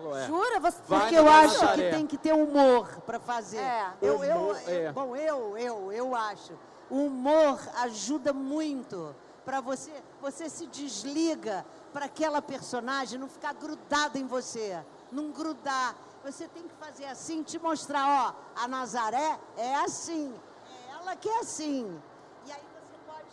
Falou, 0.00 0.16
é. 0.18 0.26
Jura? 0.26 0.60
Você... 0.60 0.78
Vai 0.86 1.00
Porque 1.00 1.14
eu 1.16 1.28
acho 1.28 1.60
Nazaré. 1.60 1.90
que 1.90 1.96
tem 1.96 2.06
que 2.06 2.16
ter 2.18 2.32
humor 2.32 2.88
para 3.06 3.20
fazer. 3.20 3.58
É. 3.58 3.92
Eu, 4.00 4.24
eu, 4.24 4.36
Humor, 4.36 4.60
eu- 4.66 4.74
é. 4.88 4.92
Bom, 4.92 5.16
eu, 5.16 5.58
eu, 5.58 5.92
eu 5.92 6.14
acho. 6.14 6.52
O 6.88 7.04
humor 7.06 7.60
ajuda 7.82 8.32
muito 8.32 9.14
para 9.44 9.60
você. 9.60 9.92
Você 10.20 10.48
se 10.48 10.66
desliga 10.66 11.64
para 11.92 12.06
aquela 12.06 12.40
personagem 12.42 13.18
não 13.18 13.28
ficar 13.28 13.52
grudada 13.54 14.18
em 14.18 14.26
você, 14.26 14.82
não 15.12 15.30
grudar. 15.30 15.94
Você 16.24 16.46
tem 16.48 16.64
que 16.64 16.74
fazer 16.74 17.06
assim, 17.06 17.42
te 17.42 17.58
mostrar, 17.58 18.34
ó, 18.36 18.60
a 18.62 18.68
Nazaré 18.68 19.38
é 19.56 19.74
assim, 19.76 20.34
é 20.68 20.92
ela 21.00 21.16
que 21.16 21.28
é 21.28 21.38
assim. 21.40 21.98
E 22.46 22.52
aí 22.52 22.60
você 22.60 22.96
pode 23.06 23.28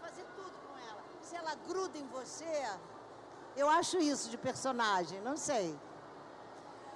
fazer 0.00 0.24
tudo 0.36 0.52
com 0.66 0.78
ela. 0.88 1.02
Se 1.22 1.34
ela 1.34 1.54
gruda 1.66 1.98
em 1.98 2.06
você, 2.06 2.62
eu 3.56 3.68
acho 3.68 3.98
isso 3.98 4.30
de 4.30 4.38
personagem, 4.38 5.20
não 5.22 5.36
sei. 5.36 5.76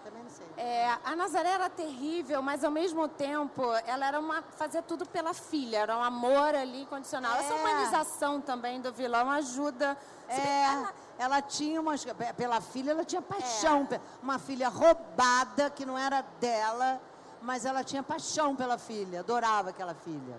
Também 0.05 0.23
não 0.23 0.31
sei. 0.31 0.47
É, 0.57 0.97
a 1.05 1.17
Nazaré 1.17 1.49
era 1.51 1.71
terrível, 1.71 2.43
mas 2.43 2.63
ao 2.63 2.71
mesmo 2.71 3.09
tempo 3.09 3.63
ela 3.87 4.07
era 4.07 4.21
uma 4.21 4.43
fazia 4.43 4.83
tudo 4.83 5.07
pela 5.07 5.33
filha, 5.33 5.79
era 5.79 5.97
um 5.97 6.03
amor 6.03 6.55
ali 6.55 6.83
incondicional. 6.83 7.37
Essa 7.37 7.55
É. 7.55 7.57
humanização 7.57 8.41
também 8.41 8.81
do 8.81 8.93
vilão 8.93 9.31
ajuda. 9.31 9.97
É, 10.29 10.65
ela- 10.65 10.93
ela 11.19 11.43
tinha 11.43 11.81
uma. 11.81 11.95
Pela 12.37 12.61
filha, 12.61 12.91
ela 12.91 13.05
tinha 13.05 13.23
paixão. 13.23 13.87
pe- 13.87 14.01
Uma 14.23 14.39
filha 14.39 14.69
roubada, 14.69 15.71
que 15.71 15.85
não 15.87 15.97
era 15.99 16.23
dela, 16.39 17.01
mas 17.41 17.65
ela 17.65 17.83
tinha 17.83 18.03
paixão 18.03 18.55
pela 18.55 18.77
filha, 18.79 19.21
adorava 19.21 19.71
aquela 19.71 19.95
filha. 19.95 20.37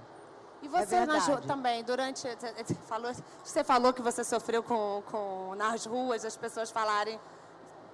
E 0.62 0.68
você 0.68 1.06
nas 1.06 1.22
ru- 1.24 1.28
verdade. 1.34 1.48
também, 1.48 1.84
durante. 1.84 2.22
Você 2.28 2.76
falou, 2.88 3.12
você 3.44 3.64
falou 3.64 3.94
que 3.94 4.02
você 4.02 4.24
sofreu 4.24 4.62
com, 4.64 5.04
com 5.12 5.54
nas 5.56 5.86
ruas, 5.86 6.24
as 6.26 6.36
pessoas 6.38 6.70
falarem. 6.72 7.20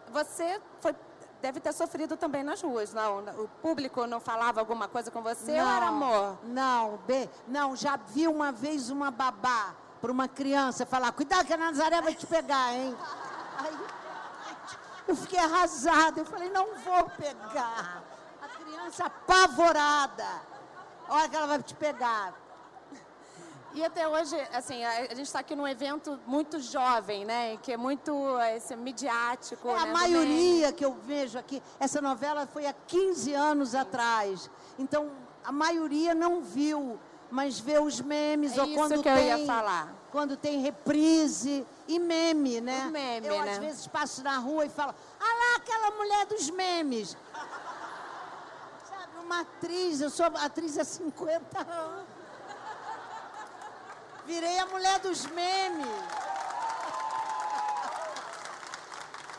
Você 0.10 0.62
foi, 0.80 0.96
deve 1.42 1.60
ter 1.60 1.74
sofrido 1.74 2.16
também 2.16 2.44
nas 2.44 2.62
ruas, 2.62 2.94
não? 2.94 3.20
O 3.44 3.48
público 3.62 4.06
não 4.06 4.20
falava 4.20 4.60
alguma 4.60 4.88
coisa 4.88 5.10
com 5.10 5.22
você 5.22 5.52
ou 5.52 5.68
era 5.68 5.88
amor? 5.88 6.38
Não, 6.44 6.98
bem, 7.08 7.30
não, 7.48 7.76
já 7.76 7.98
vi 7.98 8.28
uma 8.28 8.52
vez 8.52 8.90
uma 8.90 9.10
babá 9.10 9.76
para 10.00 10.12
uma 10.12 10.28
criança 10.28 10.86
falar: 10.86 11.12
cuidado 11.12 11.46
que 11.46 11.54
a 11.54 11.58
Nazaré 11.58 12.02
vai 12.02 12.14
te 12.14 12.26
pegar, 12.26 12.74
hein? 12.74 12.96
Aí, 13.58 13.78
eu 15.08 15.16
fiquei 15.16 15.40
arrasada, 15.40 16.22
eu 16.22 16.26
falei: 16.26 16.50
não 16.50 16.76
vou 16.76 17.10
pegar. 17.10 18.04
A 18.42 18.48
criança 18.48 19.06
apavorada. 19.06 20.28
Olha 21.10 21.28
que 21.28 21.36
ela 21.36 21.48
vai 21.48 21.62
te 21.62 21.76
pegar. 21.76 22.34
E 23.74 23.84
até 23.86 24.08
hoje, 24.08 24.36
assim, 24.54 24.84
a, 24.84 25.02
gente 25.16 25.22
está 25.22 25.40
aqui 25.40 25.56
num 25.56 25.68
evento 25.68 26.20
muito 26.28 26.60
jovem, 26.60 27.24
né? 27.24 27.58
Que 27.58 27.74
é 27.74 27.78
muito 27.78 28.38
eh, 28.40 28.58
esse, 28.58 28.76
midiático. 28.76 29.70
É, 29.70 29.74
né, 29.74 29.80
a 29.80 29.86
maioria 29.86 30.74
que 30.74 30.84
eu 30.84 30.94
vejo 30.94 31.40
aqui, 31.40 31.64
essa 31.80 32.02
novela 32.02 32.46
foi 32.46 32.66
há 32.66 32.74
15 32.74 33.34
anos 33.34 33.74
atrás. 33.74 34.50
Então, 34.78 35.12
a 35.44 35.52
maioria 35.54 36.14
não 36.14 36.42
viu, 36.42 37.00
mas 37.30 37.60
vê 37.60 37.80
os 37.80 38.02
memes 38.02 38.58
É 38.58 38.62
ou 38.62 38.68
isso 38.68 38.76
quando 38.76 39.02
que 39.02 39.10
eu 39.10 39.16
tem 39.16 39.28
ia 39.28 39.46
falar. 39.46 39.96
quando 40.12 40.36
tem 40.36 40.60
reprise 40.60 41.66
e 41.88 41.98
meme, 41.98 42.60
né? 42.60 42.88
O 42.88 42.92
meme, 42.92 43.28
eu 43.28 43.42
né? 43.42 43.52
às 43.52 43.58
vezes 43.58 43.88
passo 43.88 44.22
na 44.22 44.38
rua 44.38 44.66
e 44.66 44.70
falo: 44.70 44.94
"Ah 45.18 45.24
lá 45.24 45.56
aquela 45.56 45.92
mulher 45.92 46.26
dos 46.26 46.50
memes". 46.50 47.16
Sabe, 48.84 49.18
uma 49.24 49.40
atriz, 49.40 50.02
eu 50.02 50.10
sou 50.10 50.26
atriz 50.26 50.78
há 50.78 50.84
50 50.84 51.60
anos. 51.62 52.11
Virei 54.32 54.58
a 54.60 54.66
mulher 54.66 54.98
dos 55.00 55.26
memes. 55.26 55.86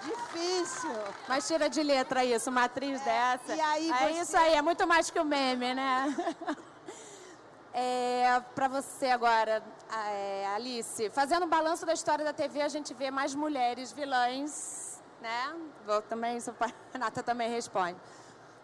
Difícil. 0.05 0.91
Mas 1.27 1.47
tira 1.47 1.71
de 1.71 1.83
letra 1.83 2.23
isso, 2.23 2.51
uma 2.51 2.65
atriz 2.65 3.01
dessa. 3.01 3.55
e 3.55 3.61
aí 3.61 3.91
é 3.91 3.95
você- 3.95 4.21
isso 4.21 4.37
aí, 4.37 4.53
é 4.55 4.61
muito 4.61 4.87
mais 4.87 5.09
que 5.11 5.19
o 5.19 5.25
meme, 5.25 5.73
né? 5.75 6.15
É, 7.75 8.39
para 8.55 8.69
você 8.69 9.07
agora, 9.07 9.63
a- 9.91 10.11
é, 10.11 10.47
Alice, 10.55 11.09
fazendo 11.09 11.47
um 11.47 11.49
balanço 11.49 11.87
da 11.87 11.95
história 11.95 12.23
da 12.23 12.31
TV, 12.35 12.61
a 12.61 12.69
gente 12.69 12.93
vê 12.93 13.11
mais 13.11 13.35
mulheres 13.35 13.93
vilãs, 13.93 15.01
né? 15.23 15.55
Vou 15.87 16.03
também, 16.03 16.39
seu 16.39 16.53
pai, 16.53 16.71
Renata 16.93 17.23
também 17.23 17.49
responde. 17.51 17.97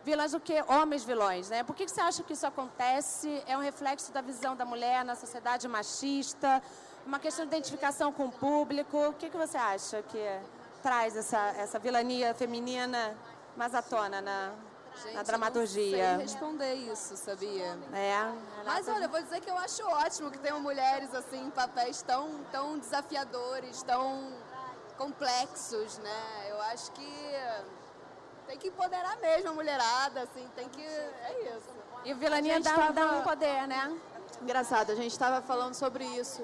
Vilãs 0.09 0.33
do 0.33 0.41
que 0.41 0.55
homens 0.69 1.05
vilões, 1.05 1.51
né? 1.51 1.63
Por 1.63 1.77
que, 1.77 1.85
que 1.85 1.91
você 1.91 2.01
acha 2.01 2.23
que 2.23 2.33
isso 2.33 2.47
acontece? 2.47 3.43
É 3.47 3.55
um 3.59 3.61
reflexo 3.61 4.11
da 4.11 4.23
visão 4.23 4.57
da 4.57 4.65
mulher 4.65 5.05
na 5.05 5.15
sociedade 5.15 5.69
machista? 5.69 6.63
Uma 7.05 7.19
questão 7.19 7.45
de 7.45 7.55
identificação 7.55 8.11
com 8.11 8.25
o 8.25 8.33
público? 8.33 8.97
O 9.09 9.13
que, 9.13 9.29
que 9.29 9.37
você 9.37 9.59
acha 9.59 10.03
que 10.05 10.19
traz 10.83 11.15
essa, 11.15 11.39
essa 11.59 11.79
vilania 11.79 12.33
feminina 12.33 13.15
mais 13.55 13.75
à 13.75 13.83
tona 13.83 14.23
na, 14.23 14.53
Gente, 15.03 15.13
na 15.15 15.21
eu 15.21 15.25
dramaturgia? 15.25 16.13
Não 16.13 16.17
sei 16.17 16.27
responder 16.27 16.73
isso, 16.91 17.15
sabia? 17.15 17.79
É, 17.93 18.33
Mas 18.65 18.87
Renata- 18.87 18.93
olha, 18.95 19.05
eu 19.05 19.09
vou 19.11 19.21
dizer 19.23 19.41
que 19.43 19.51
eu 19.51 19.59
acho 19.59 19.83
ótimo 19.89 20.31
que 20.31 20.39
tenham 20.39 20.59
mulheres 20.59 21.15
assim 21.15 21.49
em 21.49 21.51
papéis 21.51 22.01
tão, 22.01 22.31
tão 22.51 22.79
desafiadores, 22.79 23.83
tão 23.83 24.33
complexos, 24.97 25.99
né? 25.99 26.47
Eu 26.49 26.63
acho 26.63 26.93
que 26.93 27.07
tem 28.49 28.59
que 28.59 28.69
empoderar 28.69 29.17
mesmo 29.19 29.51
a 29.51 29.53
mulherada, 29.53 30.23
assim, 30.23 30.49
tem 30.57 30.69
que. 30.71 30.83
É 30.83 31.55
isso. 31.57 31.69
E 32.05 32.13
o 32.13 32.17
vilania 32.17 32.59
dá, 32.61 32.75
tava- 32.75 32.93
dá 32.93 33.07
um 33.19 33.23
poder, 33.23 33.67
né? 33.69 33.95
Engraçado, 34.41 34.91
a 34.91 34.95
gente 34.95 35.13
estava 35.13 35.43
falando 35.43 35.75
sobre 35.75 36.05
isso. 36.05 36.43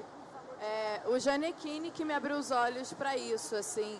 É, 0.61 1.01
o 1.07 1.17
Janequine 1.19 1.89
que 1.91 2.05
me 2.05 2.13
abriu 2.13 2.37
os 2.37 2.51
olhos 2.51 2.93
para 2.93 3.17
isso, 3.17 3.55
assim. 3.55 3.99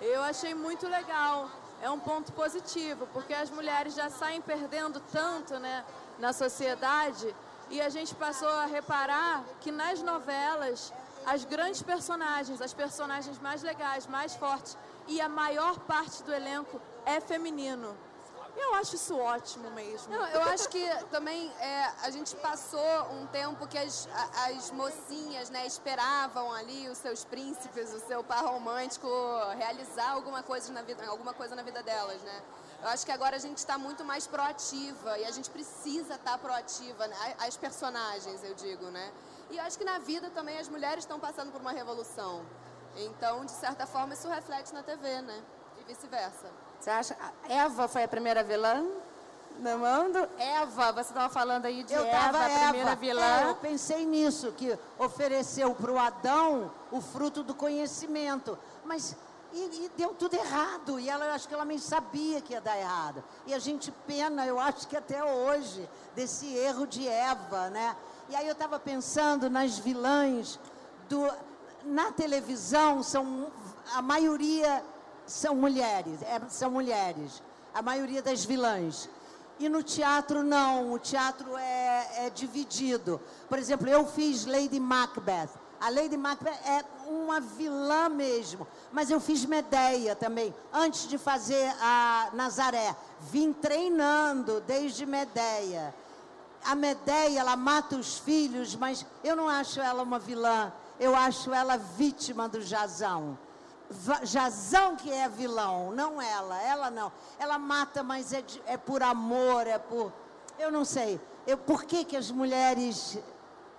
Eu 0.00 0.22
achei 0.22 0.54
muito 0.54 0.88
legal. 0.88 1.48
É 1.80 1.90
um 1.90 2.00
ponto 2.00 2.32
positivo, 2.32 3.06
porque 3.12 3.32
as 3.34 3.50
mulheres 3.50 3.94
já 3.94 4.08
saem 4.10 4.40
perdendo 4.40 4.98
tanto, 5.12 5.58
né, 5.58 5.84
na 6.18 6.32
sociedade, 6.32 7.34
e 7.68 7.80
a 7.82 7.88
gente 7.90 8.14
passou 8.14 8.48
a 8.48 8.64
reparar 8.66 9.44
que 9.60 9.70
nas 9.70 10.00
novelas 10.02 10.92
as 11.26 11.44
grandes 11.44 11.82
personagens, 11.82 12.60
as 12.62 12.72
personagens 12.72 13.38
mais 13.40 13.62
legais, 13.62 14.06
mais 14.06 14.34
fortes 14.34 14.76
e 15.06 15.20
a 15.20 15.28
maior 15.28 15.78
parte 15.80 16.22
do 16.22 16.32
elenco 16.32 16.80
é 17.06 17.20
feminino. 17.20 17.96
Eu 18.56 18.74
acho 18.74 18.96
isso 18.96 19.16
ótimo 19.16 19.70
mesmo. 19.70 20.12
Não, 20.12 20.26
eu 20.28 20.42
acho 20.44 20.68
que 20.70 20.82
também 21.10 21.52
é, 21.60 21.92
a 22.02 22.10
gente 22.10 22.34
passou 22.36 23.02
um 23.12 23.26
tempo 23.26 23.66
que 23.66 23.76
as, 23.76 24.08
as 24.46 24.70
mocinhas 24.70 25.50
né, 25.50 25.66
esperavam 25.66 26.50
ali 26.52 26.88
os 26.88 26.96
seus 26.96 27.22
príncipes, 27.22 27.92
o 27.92 28.00
seu 28.00 28.24
par 28.24 28.44
romântico 28.44 29.08
realizar 29.58 30.10
alguma 30.10 30.42
coisa 30.42 30.72
na 30.72 30.80
vida, 30.80 31.06
alguma 31.06 31.34
coisa 31.34 31.54
na 31.54 31.62
vida 31.62 31.82
delas, 31.82 32.22
né? 32.22 32.42
Eu 32.82 32.88
acho 32.88 33.04
que 33.04 33.12
agora 33.12 33.36
a 33.36 33.38
gente 33.38 33.58
está 33.58 33.76
muito 33.76 34.04
mais 34.04 34.26
proativa 34.26 35.18
e 35.18 35.24
a 35.24 35.30
gente 35.30 35.50
precisa 35.50 36.14
estar 36.14 36.38
proativa, 36.38 37.06
né? 37.06 37.16
As 37.38 37.56
personagens, 37.56 38.42
eu 38.42 38.54
digo, 38.54 38.86
né? 38.86 39.12
E 39.50 39.58
eu 39.58 39.64
acho 39.64 39.78
que 39.78 39.84
na 39.84 39.98
vida 39.98 40.30
também 40.30 40.58
as 40.58 40.68
mulheres 40.68 41.04
estão 41.04 41.20
passando 41.20 41.52
por 41.52 41.60
uma 41.60 41.72
revolução. 41.72 42.44
Então, 42.96 43.44
de 43.44 43.52
certa 43.52 43.86
forma, 43.86 44.14
isso 44.14 44.28
reflete 44.28 44.72
na 44.72 44.82
TV, 44.82 45.20
né? 45.20 45.42
E 45.80 45.84
vice-versa. 45.84 46.65
Você 46.80 46.90
acha? 46.90 47.16
Eva 47.48 47.88
foi 47.88 48.04
a 48.04 48.08
primeira 48.08 48.42
vilã 48.42 48.84
do 49.58 49.78
mundo? 49.78 50.28
Eva, 50.38 50.92
você 50.92 51.10
estava 51.10 51.28
falando 51.28 51.66
aí 51.66 51.82
de 51.82 51.94
Eu 51.94 52.04
Eva, 52.04 52.38
a 52.38 52.50
primeira 52.50 52.90
Eva. 52.90 52.96
vilã. 52.96 53.40
É, 53.40 53.48
eu 53.48 53.54
pensei 53.56 54.04
nisso, 54.04 54.52
que 54.52 54.78
ofereceu 54.98 55.74
para 55.74 55.90
o 55.90 55.98
Adão 55.98 56.70
o 56.90 57.00
fruto 57.00 57.42
do 57.42 57.54
conhecimento. 57.54 58.58
Mas 58.84 59.16
e, 59.52 59.58
e 59.58 59.90
deu 59.96 60.14
tudo 60.14 60.34
errado. 60.34 61.00
E 61.00 61.08
ela, 61.08 61.24
eu 61.24 61.32
acho 61.32 61.48
que 61.48 61.54
ela 61.54 61.64
nem 61.64 61.78
sabia 61.78 62.40
que 62.40 62.52
ia 62.52 62.60
dar 62.60 62.76
errado. 62.78 63.24
E 63.46 63.54
a 63.54 63.58
gente 63.58 63.90
pena, 64.06 64.46
eu 64.46 64.60
acho 64.60 64.86
que 64.86 64.96
até 64.96 65.24
hoje, 65.24 65.88
desse 66.14 66.46
erro 66.54 66.86
de 66.86 67.08
Eva, 67.08 67.70
né? 67.70 67.96
E 68.28 68.36
aí 68.36 68.46
eu 68.46 68.52
estava 68.52 68.78
pensando 68.78 69.48
nas 69.48 69.78
vilãs 69.78 70.58
do. 71.08 71.26
Na 71.84 72.10
televisão, 72.10 73.00
são, 73.00 73.46
a 73.94 74.02
maioria 74.02 74.82
são 75.26 75.54
mulheres, 75.54 76.22
é, 76.22 76.40
são 76.48 76.70
mulheres. 76.70 77.42
A 77.74 77.82
maioria 77.82 78.22
das 78.22 78.44
vilãs. 78.44 79.08
E 79.58 79.68
no 79.68 79.82
teatro, 79.82 80.42
não. 80.42 80.92
O 80.92 80.98
teatro 80.98 81.56
é, 81.56 82.26
é 82.26 82.30
dividido. 82.30 83.20
Por 83.48 83.58
exemplo, 83.58 83.88
eu 83.88 84.06
fiz 84.06 84.46
Lady 84.46 84.78
Macbeth. 84.78 85.50
A 85.80 85.90
Lady 85.90 86.16
Macbeth 86.16 86.58
é 86.64 86.84
uma 87.06 87.40
vilã 87.40 88.08
mesmo. 88.08 88.66
Mas 88.92 89.10
eu 89.10 89.20
fiz 89.20 89.44
Medeia 89.44 90.14
também, 90.14 90.54
antes 90.72 91.08
de 91.08 91.18
fazer 91.18 91.74
a 91.80 92.30
Nazaré. 92.32 92.94
Vim 93.20 93.52
treinando 93.52 94.60
desde 94.60 95.04
Medeia. 95.04 95.94
A 96.64 96.74
Medeia, 96.74 97.40
ela 97.40 97.56
mata 97.56 97.96
os 97.96 98.18
filhos, 98.18 98.74
mas 98.74 99.06
eu 99.22 99.36
não 99.36 99.48
acho 99.48 99.80
ela 99.80 100.02
uma 100.02 100.18
vilã. 100.18 100.72
Eu 100.98 101.14
acho 101.14 101.52
ela 101.52 101.76
vítima 101.76 102.48
do 102.48 102.60
Jazão. 102.60 103.38
Jazão 104.22 104.96
que 104.96 105.10
é 105.12 105.28
vilão, 105.28 105.92
não 105.92 106.20
ela. 106.20 106.60
Ela 106.62 106.90
não. 106.90 107.12
Ela 107.38 107.58
mata, 107.58 108.02
mas 108.02 108.32
é, 108.32 108.42
de- 108.42 108.62
é 108.66 108.76
por 108.76 109.02
amor, 109.02 109.66
é 109.66 109.78
por... 109.78 110.12
Eu 110.58 110.72
não 110.72 110.84
sei. 110.84 111.20
Eu, 111.46 111.56
por 111.56 111.84
que, 111.84 112.04
que 112.04 112.16
as 112.16 112.30
mulheres 112.30 113.18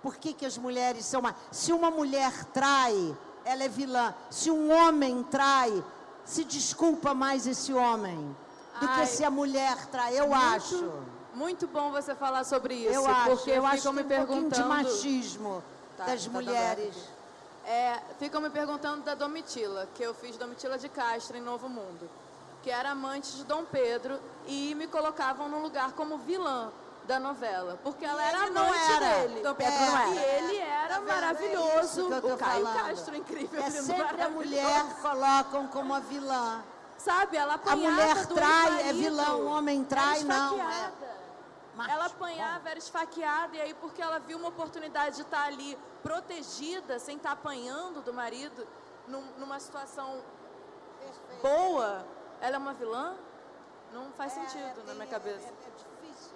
por 0.02 0.16
que, 0.16 0.32
que 0.32 0.46
as 0.46 0.56
mulheres 0.56 1.04
são 1.04 1.20
mais. 1.20 1.34
Se 1.50 1.72
uma 1.72 1.90
mulher 1.90 2.44
trai, 2.46 3.16
ela 3.44 3.64
é 3.64 3.68
vilã. 3.68 4.14
Se 4.30 4.50
um 4.50 4.72
homem 4.72 5.22
trai, 5.24 5.82
se 6.24 6.44
desculpa 6.44 7.14
mais 7.14 7.46
esse 7.46 7.72
homem 7.72 8.36
do 8.80 8.86
que 8.88 9.00
Ai, 9.00 9.06
se 9.06 9.24
a 9.24 9.30
mulher 9.30 9.86
trai. 9.86 10.18
Eu 10.18 10.32
acho. 10.32 10.92
Muito 11.34 11.66
bom 11.66 11.90
você 11.90 12.14
falar 12.14 12.44
sobre 12.44 12.74
isso. 12.74 12.94
Eu 12.94 13.06
acho. 13.06 13.30
porque 13.30 13.50
eu 13.50 13.66
acho 13.66 13.82
que 13.82 13.92
me 13.92 14.02
um 14.02 14.06
pouquinho 14.08 14.26
de 14.50 14.56
perguntando. 14.56 14.68
machismo 14.68 15.62
Tá, 15.96 16.06
das 16.06 16.24
tá 16.24 16.30
mulheres. 16.30 16.94
É, 17.70 18.00
ficam 18.18 18.40
me 18.40 18.48
perguntando 18.48 19.02
da 19.02 19.14
Domitila, 19.14 19.86
que 19.94 20.02
eu 20.02 20.14
fiz 20.14 20.38
Domitila 20.38 20.78
de 20.78 20.88
Castro 20.88 21.36
em 21.36 21.40
Novo 21.42 21.68
Mundo, 21.68 22.08
que 22.62 22.70
era 22.70 22.92
amante 22.92 23.36
de 23.36 23.44
Dom 23.44 23.62
Pedro 23.66 24.18
e 24.46 24.74
me 24.74 24.86
colocavam 24.86 25.50
no 25.50 25.58
lugar 25.60 25.92
como 25.92 26.16
vilã 26.16 26.72
da 27.06 27.20
novela, 27.20 27.78
porque 27.84 28.06
ela 28.06 28.24
era 28.24 28.44
ele 28.44 28.50
não 28.52 28.62
amante 28.62 28.92
era. 28.92 29.18
dele. 29.18 29.40
Dom 29.42 29.54
Pedro 29.54 29.80
não 29.80 30.14
E 30.14 30.18
era. 30.18 30.32
ele 30.38 30.56
era 30.56 30.88
Tá? 30.88 30.94
É 30.96 31.00
maravilhoso. 31.00 32.20
tô 32.22 32.34
o 32.34 32.36
Caio 32.38 32.64
falando. 32.64 32.86
Castro, 32.88 33.16
incrível. 33.16 33.62
É 33.62 33.70
sempre 33.70 34.22
a 34.22 34.28
mulher 34.30 34.84
colocam 35.02 35.66
como 35.68 35.92
a 35.92 36.00
vilã. 36.00 36.62
Sabe, 36.96 37.36
ela 37.36 37.60
A 37.66 37.76
mulher 37.76 38.26
trai, 38.26 38.88
é 38.88 38.92
vilã. 38.94 39.34
O 39.36 39.46
homem 39.46 39.84
trai, 39.84 40.22
não. 40.24 40.58
É 40.58 40.90
macho. 41.78 41.90
Ela 41.90 42.06
apanhava, 42.06 42.68
era 42.68 42.78
esfaqueada, 42.78 43.56
e 43.56 43.60
aí 43.60 43.74
porque 43.74 44.02
ela 44.02 44.18
viu 44.18 44.36
uma 44.38 44.48
oportunidade 44.48 45.16
de 45.16 45.22
estar 45.22 45.44
ali 45.44 45.78
protegida, 46.02 46.98
sem 46.98 47.16
estar 47.16 47.32
apanhando 47.32 48.02
do 48.02 48.12
marido, 48.12 48.66
num- 49.06 49.30
numa 49.38 49.58
situação 49.60 50.20
boa, 51.42 52.04
ela 52.40 52.56
é 52.56 52.58
uma 52.58 52.74
vilã? 52.74 53.14
Não 53.92 54.10
faz 54.12 54.32
sentido 54.32 54.84
na 54.86 54.94
minha 54.94 55.06
cabeça. 55.06 55.46
É, 55.46 55.50
é 55.50 55.70
difícil. 56.10 56.32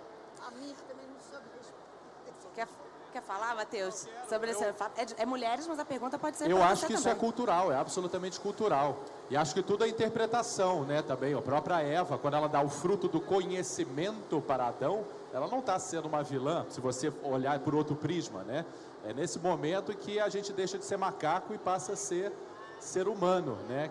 A 0.47 0.51
minha 0.53 0.75
também 0.89 1.07
não 1.07 1.21
soube 1.21 1.45
responder. 1.59 2.55
Quer, 2.55 2.69
quer 3.13 3.23
falar, 3.23 3.55
Matheus? 3.55 4.07
Sobre 4.29 4.51
esse 4.53 4.73
fato? 4.73 4.99
É, 4.99 5.05
de- 5.05 5.15
é 5.19 5.27
mulheres, 5.27 5.67
mas 5.67 5.79
a 5.79 5.85
pergunta 5.85 6.19
pode 6.19 6.37
ser 6.39 6.51
Eu 6.51 6.63
acho 6.63 6.83
você 6.83 6.87
que 6.87 6.95
isso 6.95 7.09
é 7.09 7.15
cultural, 7.15 7.71
é 7.71 7.77
absolutamente 7.77 8.41
cultural. 8.41 8.97
E 9.29 9.37
acho 9.37 9.53
que 9.55 9.63
tudo 9.63 9.85
é 9.85 9.89
interpretação, 9.89 10.85
né, 10.85 11.03
também. 11.03 11.35
A 11.35 11.43
própria 11.43 11.81
Eva, 11.83 12.17
quando 12.19 12.35
ela 12.35 12.49
dá 12.49 12.61
o 12.63 12.69
fruto 12.71 13.07
do 13.09 13.21
conhecimento 13.21 14.41
para 14.41 14.67
Adão, 14.69 15.05
ela 15.33 15.49
não 15.49 15.61
está 15.61 15.79
sendo 15.79 16.07
uma 16.09 16.23
vilã, 16.23 16.67
se 16.69 16.81
você 16.81 17.13
olhar 17.23 17.59
por 17.61 17.75
outro 17.75 17.97
prisma, 17.97 18.43
né? 18.43 18.65
É 19.05 19.13
nesse 19.13 19.39
momento 19.39 19.97
que 19.97 20.21
a 20.21 20.29
gente 20.29 20.53
deixa 20.53 20.79
de 20.79 20.85
ser 20.85 20.97
macaco 20.97 21.55
e 21.55 21.59
passa 21.59 21.95
a 21.95 21.97
ser 21.97 22.33
ser 22.79 23.09
humano, 23.09 23.57
né? 23.69 23.91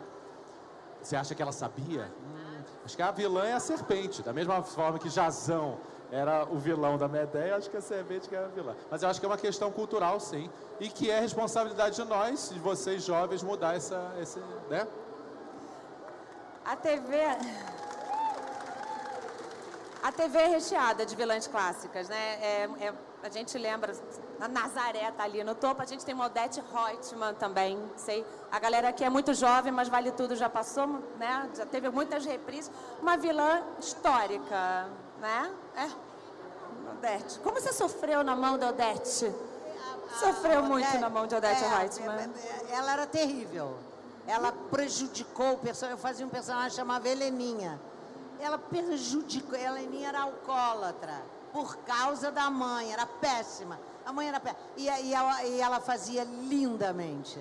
Você 1.01 1.15
acha 1.15 1.33
que 1.33 1.41
ela 1.41 1.51
sabia? 1.51 2.03
Hum, 2.03 2.61
acho 2.85 2.95
que 2.95 3.01
a 3.01 3.11
vilã 3.11 3.45
é 3.45 3.53
a 3.53 3.59
serpente, 3.59 4.21
da 4.21 4.31
mesma 4.31 4.61
forma 4.61 4.99
que 4.99 5.09
Jazão 5.09 5.79
era 6.11 6.45
o 6.45 6.57
vilão 6.57 6.97
da 6.97 7.07
Medeia, 7.07 7.55
acho 7.55 7.69
que 7.69 7.77
a 7.77 7.81
serpente 7.81 8.29
que 8.29 8.35
era 8.35 8.45
a 8.45 8.49
vilã. 8.49 8.75
Mas 8.91 9.01
eu 9.01 9.09
acho 9.09 9.19
que 9.19 9.25
é 9.25 9.29
uma 9.29 9.37
questão 9.37 9.71
cultural, 9.71 10.19
sim, 10.19 10.49
e 10.79 10.89
que 10.89 11.09
é 11.09 11.19
responsabilidade 11.19 11.95
de 11.95 12.03
nós, 12.03 12.49
de 12.53 12.59
vocês 12.59 13.03
jovens, 13.03 13.41
mudar 13.41 13.75
essa, 13.75 14.13
esse, 14.21 14.39
né? 14.69 14.85
A 16.63 16.75
TV. 16.75 17.17
A 20.03 20.11
TV 20.11 20.37
é 20.39 20.47
recheada 20.47 21.05
de 21.05 21.15
vilãs 21.15 21.45
clássicas, 21.47 22.09
né? 22.09 22.17
É, 22.41 22.69
é- 22.79 22.93
a 23.23 23.29
gente 23.29 23.55
lembra, 23.55 23.93
a 24.39 24.47
Nazaré 24.47 25.11
tá 25.11 25.23
ali 25.23 25.43
no 25.43 25.53
topo, 25.53 25.79
a 25.79 25.85
gente 25.85 26.03
tem 26.03 26.15
uma 26.15 26.25
Odete 26.25 26.59
Reutemann 26.73 27.35
também, 27.35 27.79
sei. 27.95 28.25
A 28.51 28.57
galera 28.59 28.89
aqui 28.89 29.03
é 29.03 29.09
muito 29.11 29.31
jovem, 29.35 29.71
mas 29.71 29.87
Vale 29.89 30.11
Tudo 30.11 30.35
já 30.35 30.49
passou, 30.49 30.87
né? 31.19 31.47
Já 31.55 31.67
teve 31.67 31.89
muitas 31.89 32.25
reprises. 32.25 32.71
Uma 32.99 33.15
vilã 33.15 33.61
histórica, 33.79 34.87
né? 35.19 35.51
É. 35.75 35.87
Odete. 36.93 37.39
Como 37.39 37.59
você 37.61 37.71
sofreu 37.71 38.23
na 38.23 38.35
mão 38.35 38.57
da 38.57 38.69
Odete? 38.69 39.31
Sofreu 40.19 40.63
muito 40.63 40.83
Odete- 40.87 40.97
na 40.99 41.09
mão 41.09 41.27
de 41.27 41.35
Odete 41.35 41.63
é, 41.63 41.67
Reutemann. 41.67 42.17
é, 42.69 42.71
é, 42.73 42.75
Ela 42.75 42.93
era 42.93 43.05
terrível. 43.05 43.77
Ela 44.27 44.51
prejudicou 44.71 45.53
o 45.53 45.57
personagem. 45.59 45.97
Eu 45.97 46.01
fazia 46.01 46.25
um 46.25 46.29
personagem 46.29 46.71
chamado 46.75 47.05
Heleninha. 47.05 47.79
Ela 48.41 48.57
prejudicou. 48.57 49.57
Heleninha 49.57 50.09
era 50.09 50.21
alcoólatra. 50.21 51.21
Por 51.53 51.77
causa 51.77 52.31
da 52.31 52.49
mãe. 52.49 52.91
Era 52.91 53.05
péssima. 53.05 53.79
A 54.05 54.11
mãe 54.11 54.27
era 54.27 54.39
péssima. 54.39 54.61
E, 54.77 54.85
e 54.89 55.13
ela, 55.13 55.43
e 55.43 55.61
ela 55.61 55.79
fazia 55.79 56.23
lindamente. 56.23 57.39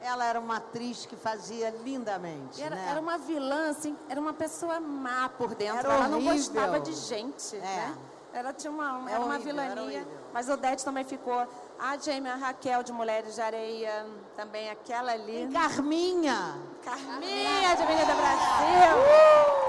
Ela 0.00 0.24
era 0.26 0.38
uma 0.38 0.58
atriz 0.58 1.04
que 1.06 1.16
fazia 1.16 1.70
lindamente. 1.82 2.60
E 2.60 2.62
Era, 2.62 2.76
né? 2.76 2.86
era 2.90 3.00
uma 3.00 3.18
vilã, 3.18 3.70
assim, 3.70 3.96
era 4.08 4.20
uma 4.20 4.32
pessoa 4.32 4.78
má 4.78 5.28
por 5.28 5.54
dentro. 5.54 5.78
Era 5.78 5.94
ela 5.94 6.08
não 6.08 6.18
horrível. 6.18 6.34
gostava 6.36 6.78
de 6.80 6.92
gente, 6.92 7.56
É. 7.56 7.60
né? 7.60 7.94
Ela 8.32 8.52
tinha 8.52 8.70
uma, 8.70 9.08
É 9.10 9.14
era 9.14 9.24
uma 9.24 9.34
horrível, 9.34 9.58
era 9.58 9.74
vilania. 9.74 10.00
horrível. 10.02 10.18
Mas 10.34 10.48
Odete 10.50 10.84
também 10.84 11.02
ficou. 11.04 11.48
A 11.78 11.96
Jamie, 11.96 12.30
a 12.30 12.36
Raquel 12.36 12.82
de 12.82 12.92
Mulheres 12.92 13.34
de 13.34 13.40
Areia, 13.40 14.06
também 14.36 14.68
aquela 14.68 15.12
ali. 15.12 15.48
Carminha. 15.50 16.54
Carminha 16.84 17.74
de 17.74 17.82
Avenida 17.82 18.14
Brasil. 18.14 19.65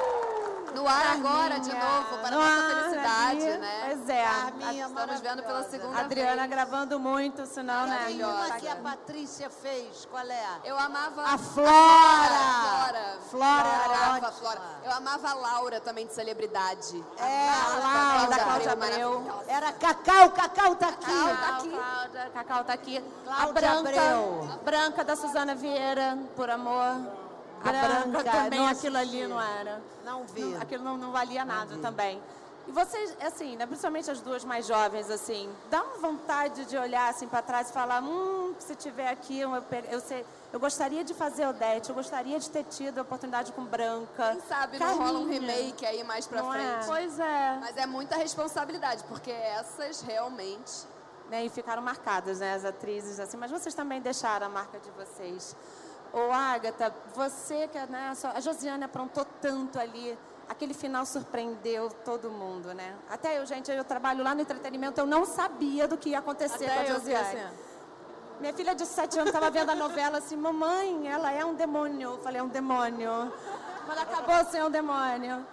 No 0.77 0.87
ar 0.87 1.07
agora, 1.13 1.59
de 1.59 1.69
Carminha. 1.69 1.91
novo, 2.01 2.17
para 2.19 2.31
No 2.31 2.37
nossa 2.39 2.75
felicidade, 2.75 3.57
né? 3.57 3.81
Pois 3.85 4.09
é. 4.09 4.23
Carminha 4.25 4.87
Estamos 4.87 5.19
vendo 5.21 5.43
pela 5.43 5.63
segunda 5.63 5.97
A 5.97 6.01
Adriana 6.01 6.35
vez. 6.35 6.49
gravando 6.49 6.99
muito, 6.99 7.45
senão, 7.45 7.87
né? 7.87 8.03
Tem 8.05 8.23
uma 8.23 8.47
tá 8.47 8.55
que 8.59 8.67
a 8.67 8.73
aqui. 8.73 8.81
Patrícia 8.83 9.49
fez. 9.49 10.05
Qual 10.09 10.23
é? 10.25 10.47
Eu 10.63 10.77
amava 10.77 11.23
A 11.23 11.37
Flora. 11.37 11.67
Flora. 12.77 13.17
Flora 13.29 13.85
amava 13.85 14.13
ótima. 14.15 14.31
Flora. 14.31 14.61
Eu 14.85 14.91
amava 14.91 15.29
a 15.29 15.33
Laura 15.33 15.79
também 15.81 16.05
de 16.07 16.13
celebridade. 16.13 17.03
É, 17.17 17.49
a 17.49 17.67
Laura. 17.79 18.27
Da 18.37 18.43
Cláudia 18.43 18.71
Abreu. 18.73 19.43
Era 19.47 19.71
Cacau. 19.73 20.31
Cacau 20.31 20.75
tá 20.75 20.87
aqui. 20.89 21.05
Cacau, 21.05 21.61
Cláudia, 21.67 22.31
Cacau 22.33 22.63
tá 22.63 22.73
aqui. 22.73 22.97
a 22.97 23.23
Cláudia 23.25 23.53
branca, 23.53 23.79
Abreu. 23.79 24.49
a 24.53 24.57
branca 24.63 25.03
da 25.03 25.15
Suzana 25.15 25.55
Vieira, 25.55 26.17
por 26.35 26.49
amor. 26.49 26.95
A 27.63 27.71
branca, 27.71 28.07
Branca, 28.07 28.31
também, 28.31 28.59
não 28.59 28.67
aquilo 28.67 28.97
ali 28.97 29.27
não 29.27 29.41
era. 29.41 29.81
Não 30.05 30.23
vi. 30.25 30.41
Não- 30.41 30.61
aquilo 30.61 30.83
não, 30.83 30.97
não 30.97 31.11
valia 31.11 31.43
nada 31.43 31.77
também. 31.77 32.21
E 32.67 32.71
vocês, 32.71 33.15
assim, 33.21 33.55
né, 33.55 33.65
principalmente 33.65 34.11
as 34.11 34.19
duas 34.19 34.43
mais 34.43 34.67
jovens, 34.67 35.09
assim, 35.09 35.49
dá 35.69 35.81
uma 35.81 35.97
vontade 35.99 36.65
de 36.65 36.77
olhar 36.77 37.09
assim 37.09 37.25
para 37.25 37.41
trás 37.41 37.69
e 37.69 37.73
falar, 37.73 38.03
hum, 38.03 38.53
se 38.59 38.75
tiver 38.75 39.07
aqui, 39.09 39.39
eu, 39.39 39.51
eu, 39.89 40.01
sei, 40.01 40.25
eu 40.51 40.59
gostaria 40.59 41.01
de 41.01 41.13
fazer 41.13 41.47
Odete, 41.47 41.87
eu 41.89 41.95
gostaria 41.95 42.37
de 42.37 42.49
ter 42.49 42.65
tido 42.65 42.97
a 42.99 43.03
oportunidade 43.03 43.53
com 43.53 43.63
Branca. 43.63 44.31
Quem 44.31 44.41
sabe 44.41 44.79
não 44.79 44.97
rola 44.97 45.19
um 45.19 45.29
remake 45.29 45.85
aí 45.85 46.03
mais 46.03 46.27
pra 46.27 46.41
Não 46.41 46.53
é? 46.53 46.57
frente. 46.59 46.87
Pois 46.87 47.17
é. 47.19 47.57
Mas 47.61 47.77
é 47.77 47.85
muita 47.85 48.17
responsabilidade, 48.17 49.01
porque 49.05 49.31
essas 49.31 50.01
realmente. 50.01 50.85
né, 51.29 51.45
e 51.45 51.49
ficaram 51.49 51.81
marcadas, 51.81 52.39
né, 52.39 52.53
as 52.53 52.63
atrizes, 52.65 53.17
assim, 53.19 53.35
mas 53.37 53.49
vocês 53.51 53.73
também 53.75 54.01
deixaram 54.01 54.45
a 54.45 54.49
marca 54.49 54.77
de 54.79 54.89
vocês. 54.91 55.55
Ô, 56.13 56.31
Agatha, 56.31 56.93
você 57.13 57.67
que, 57.67 57.77
né, 57.87 58.13
a 58.23 58.37
a 58.37 58.39
Josiane 58.39 58.83
aprontou 58.83 59.25
tanto 59.41 59.79
ali, 59.79 60.17
aquele 60.47 60.73
final 60.73 61.05
surpreendeu 61.05 61.89
todo 62.05 62.31
mundo, 62.31 62.73
né? 62.73 62.95
Até 63.09 63.37
eu, 63.39 63.45
gente, 63.45 63.71
eu 63.71 63.83
trabalho 63.83 64.23
lá 64.23 64.33
no 64.33 64.41
entretenimento, 64.41 64.99
eu 64.99 65.05
não 65.05 65.25
sabia 65.25 65.87
do 65.87 65.97
que 65.97 66.09
ia 66.09 66.19
acontecer 66.19 66.65
com 66.65 66.71
a 66.71 66.81
Até 66.81 66.91
eu 66.91 66.99
fiquei 66.99 67.15
Josiane. 67.15 67.51
Minha 68.39 68.53
filha 68.53 68.75
de 68.75 68.85
7 68.85 69.17
anos 69.17 69.33
estava 69.33 69.49
vendo 69.49 69.71
a 69.71 69.75
novela 69.75 70.19
assim, 70.19 70.35
mamãe, 70.35 71.07
ela 71.07 71.31
é 71.31 71.43
um 71.43 71.55
demônio. 71.55 72.11
Eu 72.11 72.17
falei, 72.19 72.39
é 72.39 72.43
um 72.43 72.47
demônio. 72.47 73.33
Quando 73.85 73.97
acabou 73.97 74.35
assim, 74.35 74.59
é 74.59 74.65
um 74.65 74.69
demônio. 74.69 75.45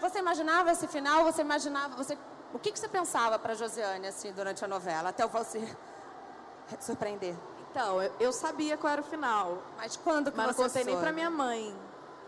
Você 0.00 0.18
imaginava 0.18 0.72
esse 0.72 0.88
final? 0.88 1.24
Você 1.24 1.42
imaginava, 1.42 1.94
você, 1.94 2.16
o 2.54 2.58
que, 2.58 2.72
que 2.72 2.78
você 2.78 2.88
pensava 2.88 3.38
para 3.38 3.54
Josiane 3.54 4.06
assim 4.08 4.32
durante 4.32 4.64
a 4.64 4.68
novela, 4.68 5.10
até 5.10 5.26
você 5.26 5.60
surpreender? 6.80 7.36
Então, 7.72 8.02
eu, 8.20 8.32
sabia 8.34 8.76
qual 8.76 8.92
era 8.92 9.00
o 9.00 9.04
final, 9.04 9.62
Mas 9.78 9.96
quando 9.96 10.30
que 10.30 10.36
mas 10.36 10.48
não 10.48 10.52
você 10.52 10.62
contei 10.64 10.84
nem 10.84 10.92
soube? 10.94 11.06
pra 11.06 11.12
minha 11.12 11.30
mãe. 11.30 11.74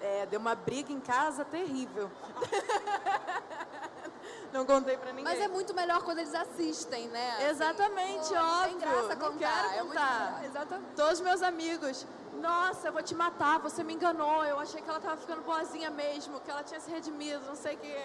É, 0.00 0.24
deu 0.24 0.40
uma 0.40 0.54
briga 0.54 0.90
em 0.90 1.00
casa 1.00 1.44
terrível. 1.44 2.10
não 4.52 4.64
contei 4.64 4.96
pra 4.96 5.10
ninguém. 5.12 5.24
Mas 5.24 5.38
é 5.40 5.48
muito 5.48 5.74
melhor 5.74 6.02
quando 6.02 6.18
eles 6.18 6.34
assistem, 6.34 7.08
né? 7.08 7.30
Assim, 7.36 7.44
Exatamente, 7.44 8.28
pô, 8.30 8.36
óbvio. 8.36 8.68
Tem 8.70 8.78
graça 8.78 9.14
Não 9.14 9.32
contar. 9.32 9.38
quero 9.38 9.68
é 9.74 9.82
muito 9.82 10.00
contar. 10.00 10.32
melhor. 10.32 10.44
Exatamente. 10.44 10.88
Todos 10.96 11.20
meus 11.20 11.42
amigos, 11.42 12.06
nossa, 12.40 12.88
eu 12.88 12.92
vou 12.92 13.02
te 13.02 13.14
matar, 13.14 13.58
você 13.58 13.84
me 13.84 13.92
enganou, 13.94 14.44
eu 14.46 14.58
achei 14.58 14.80
que 14.80 14.88
ela 14.88 15.00
tava 15.00 15.18
ficando 15.18 15.42
boazinha 15.42 15.90
mesmo, 15.90 16.40
que 16.40 16.50
ela 16.50 16.62
tinha 16.62 16.80
se 16.80 16.90
redimido, 16.90 17.44
não 17.46 17.54
sei 17.54 17.74
o 17.74 17.78
que. 17.78 17.96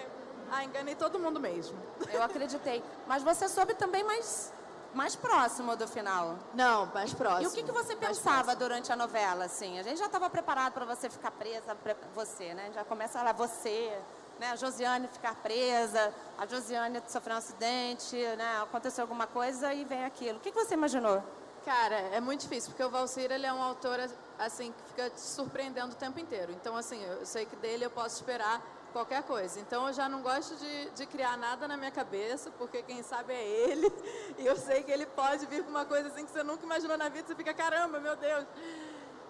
Ah, 0.50 0.62
enganei 0.62 0.94
todo 0.94 1.18
mundo 1.18 1.40
mesmo. 1.40 1.78
Eu 2.12 2.22
acreditei. 2.22 2.82
Mas 3.06 3.22
você 3.22 3.48
soube 3.48 3.72
também 3.74 4.04
mais 4.04 4.52
mais 4.94 5.14
próximo 5.16 5.76
do 5.76 5.86
final. 5.86 6.36
Não, 6.54 6.86
mais 6.86 7.12
próximo. 7.14 7.42
E 7.42 7.46
o 7.46 7.50
que, 7.52 7.62
que 7.62 7.72
você 7.72 7.94
pensava 7.96 8.54
durante 8.56 8.92
a 8.92 8.96
novela, 8.96 9.44
assim? 9.44 9.78
A 9.78 9.82
gente 9.82 9.98
já 9.98 10.06
estava 10.06 10.28
preparado 10.28 10.72
para 10.72 10.84
você 10.84 11.08
ficar 11.08 11.30
presa, 11.30 11.74
pre- 11.74 11.96
você, 12.14 12.52
né? 12.54 12.70
Já 12.74 12.84
começa 12.84 13.22
lá, 13.22 13.32
você, 13.32 13.96
né? 14.38 14.50
A 14.50 14.56
Josiane 14.56 15.06
ficar 15.08 15.34
presa, 15.36 16.12
a 16.36 16.46
Josiane 16.46 17.02
sofreu 17.08 17.34
um 17.36 17.38
acidente, 17.38 18.16
né? 18.36 18.60
Aconteceu 18.62 19.02
alguma 19.04 19.26
coisa 19.26 19.72
e 19.72 19.84
vem 19.84 20.04
aquilo. 20.04 20.38
O 20.38 20.40
que, 20.40 20.50
que 20.50 20.58
você 20.64 20.74
imaginou? 20.74 21.22
Cara, 21.64 21.96
é 22.12 22.20
muito 22.20 22.40
difícil, 22.40 22.70
porque 22.70 22.82
o 22.82 22.88
Valcir, 22.88 23.30
ele 23.30 23.44
é 23.44 23.52
um 23.52 23.62
autor, 23.62 24.00
assim, 24.38 24.72
que 24.72 24.82
fica 24.88 25.10
te 25.10 25.20
surpreendendo 25.20 25.92
o 25.92 25.94
tempo 25.94 26.18
inteiro. 26.18 26.50
Então, 26.52 26.74
assim, 26.74 27.02
eu 27.04 27.26
sei 27.26 27.44
que 27.44 27.54
dele 27.56 27.84
eu 27.84 27.90
posso 27.90 28.16
esperar 28.16 28.62
qualquer 28.90 29.22
coisa. 29.22 29.58
Então, 29.60 29.86
eu 29.86 29.92
já 29.92 30.08
não 30.08 30.22
gosto 30.22 30.54
de, 30.56 30.90
de 30.90 31.06
criar 31.06 31.36
nada 31.36 31.66
na 31.68 31.76
minha 31.76 31.90
cabeça, 31.90 32.50
porque 32.58 32.82
quem 32.82 33.02
sabe 33.02 33.32
é 33.32 33.42
ele. 33.42 33.90
E 34.38 34.46
eu 34.46 34.56
sei 34.56 34.82
que 34.82 34.90
ele 34.90 35.04
pode 35.04 35.44
vir 35.46 35.62
com 35.62 35.70
uma 35.70 35.84
coisa 35.84 36.08
assim 36.08 36.24
que 36.24 36.30
você 36.30 36.42
nunca 36.42 36.64
imaginou 36.64 36.96
na 36.96 37.08
vida, 37.10 37.26
você 37.28 37.34
fica, 37.34 37.52
caramba, 37.52 38.00
meu 38.00 38.16
Deus. 38.16 38.46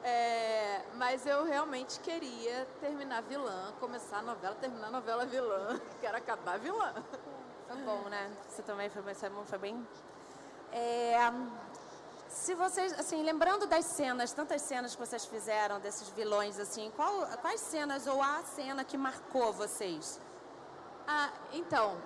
É, 0.05 0.83
mas 0.95 1.27
eu 1.27 1.45
realmente 1.45 1.99
queria 2.01 2.67
terminar 2.81 3.23
vilã, 3.23 3.73
começar 3.81 4.19
a 4.19 4.23
novela, 4.23 4.55
terminar 4.55 4.87
a 4.87 4.91
novela 4.91 5.27
vilã. 5.27 5.81
Quero 6.01 6.17
acabar 6.17 6.59
vilã. 6.59 6.95
Foi 7.69 7.77
bom, 7.83 8.09
né? 8.09 8.31
Você 8.49 8.63
também 8.63 8.89
foi, 8.89 9.03
bem- 9.03 9.15
foi 9.47 9.59
bem. 9.59 9.87
É, 10.73 11.19
se 12.31 12.55
vocês, 12.55 12.99
assim, 12.99 13.23
lembrando 13.25 13.67
das 13.67 13.85
cenas, 13.85 14.33
tantas 14.33 14.63
cenas 14.63 14.95
que 14.95 15.05
vocês 15.05 15.25
fizeram 15.25 15.81
desses 15.81 16.09
vilões, 16.11 16.59
assim, 16.61 16.91
qual, 16.95 17.27
quais 17.43 17.61
cenas 17.61 18.07
ou 18.07 18.23
a 18.23 18.43
cena 18.45 18.85
que 18.85 18.97
marcou 18.97 19.53
vocês? 19.53 20.19
Ah, 21.09 21.31
então, 21.53 21.97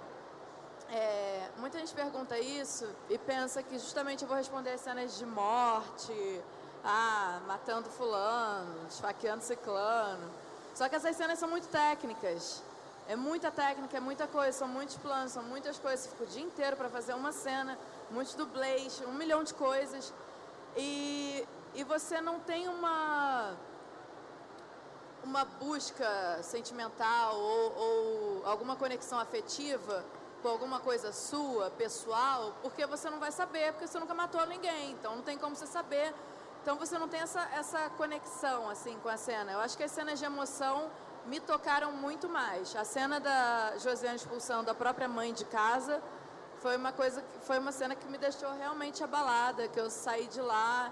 é, 0.90 1.50
muita 1.58 1.78
gente 1.78 1.94
pergunta 1.94 2.38
isso 2.38 2.88
e 3.10 3.18
pensa 3.18 3.62
que 3.62 3.78
justamente 3.78 4.22
eu 4.22 4.28
vou 4.28 4.36
responder 4.36 4.70
as 4.70 4.80
cenas 4.80 5.18
de 5.18 5.26
morte, 5.26 6.42
ah, 6.82 7.40
matando 7.46 7.90
fulano, 7.90 8.86
esfaqueando 8.88 9.44
ciclano. 9.44 10.30
Só 10.74 10.88
que 10.88 10.96
essas 10.96 11.14
cenas 11.16 11.38
são 11.38 11.50
muito 11.50 11.68
técnicas. 11.68 12.62
É 13.06 13.14
muita 13.14 13.50
técnica, 13.50 13.98
é 13.98 14.00
muita 14.00 14.26
coisa, 14.26 14.56
são 14.56 14.68
muitos 14.68 14.96
planos, 14.96 15.32
são 15.32 15.42
muitas 15.42 15.78
coisas. 15.78 16.00
Você 16.00 16.08
fica 16.08 16.24
o 16.24 16.26
dia 16.26 16.42
inteiro 16.42 16.76
para 16.76 16.88
fazer 16.88 17.12
uma 17.12 17.32
cena, 17.32 17.78
muitos 18.10 18.34
dublês, 18.34 19.02
um 19.06 19.12
milhão 19.12 19.42
de 19.44 19.54
coisas. 19.54 20.12
E, 20.76 21.46
e 21.74 21.84
você 21.84 22.20
não 22.20 22.40
tem 22.40 22.68
uma 22.68 23.54
uma 25.24 25.44
busca 25.44 26.38
sentimental 26.42 27.34
ou, 27.34 27.78
ou 27.78 28.46
alguma 28.46 28.76
conexão 28.76 29.18
afetiva 29.18 30.04
com 30.42 30.48
alguma 30.48 30.78
coisa 30.78 31.10
sua, 31.10 31.70
pessoal, 31.70 32.54
porque 32.60 32.84
você 32.84 33.08
não 33.08 33.18
vai 33.18 33.32
saber, 33.32 33.72
porque 33.72 33.86
você 33.86 33.98
nunca 33.98 34.12
matou 34.12 34.44
ninguém, 34.46 34.90
então 34.90 35.16
não 35.16 35.22
tem 35.22 35.38
como 35.38 35.56
você 35.56 35.66
saber. 35.66 36.14
Então 36.62 36.76
você 36.76 36.98
não 36.98 37.08
tem 37.08 37.20
essa, 37.20 37.40
essa 37.54 37.88
conexão 37.96 38.68
assim 38.68 38.98
com 39.02 39.08
a 39.08 39.16
cena. 39.16 39.52
Eu 39.52 39.60
acho 39.60 39.76
que 39.76 39.82
as 39.82 39.90
cenas 39.90 40.18
de 40.18 40.24
emoção 40.26 40.90
me 41.26 41.40
tocaram 41.40 41.92
muito 41.92 42.28
mais. 42.28 42.76
A 42.76 42.84
cena 42.84 43.18
da 43.18 43.78
Josiane 43.78 44.16
expulsando 44.16 44.70
a 44.70 44.74
própria 44.74 45.08
mãe 45.08 45.32
de 45.32 45.46
casa 45.46 46.02
foi 46.64 46.78
uma 46.78 46.92
coisa, 46.92 47.22
foi 47.42 47.58
uma 47.58 47.72
cena 47.72 47.94
que 47.94 48.06
me 48.12 48.16
deixou 48.16 48.50
realmente 48.54 49.04
abalada, 49.04 49.68
que 49.68 49.78
eu 49.78 49.90
saí 49.90 50.26
de 50.28 50.40
lá 50.40 50.90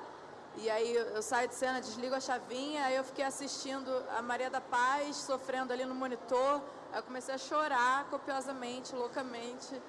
e 0.58 0.68
aí 0.68 0.94
eu 0.94 1.22
saio 1.22 1.48
de 1.48 1.54
cena, 1.54 1.80
desligo 1.80 2.14
a 2.14 2.20
chavinha, 2.20 2.84
aí 2.84 2.94
eu 2.94 3.02
fiquei 3.02 3.24
assistindo 3.24 3.90
a 4.18 4.20
Maria 4.20 4.50
da 4.50 4.60
Paz 4.60 5.16
sofrendo 5.16 5.72
ali 5.72 5.86
no 5.86 5.94
monitor. 5.94 6.60
Aí 6.92 6.98
eu 6.98 7.02
comecei 7.02 7.34
a 7.34 7.38
chorar 7.38 8.04
copiosamente, 8.10 8.94
loucamente. 8.94 9.80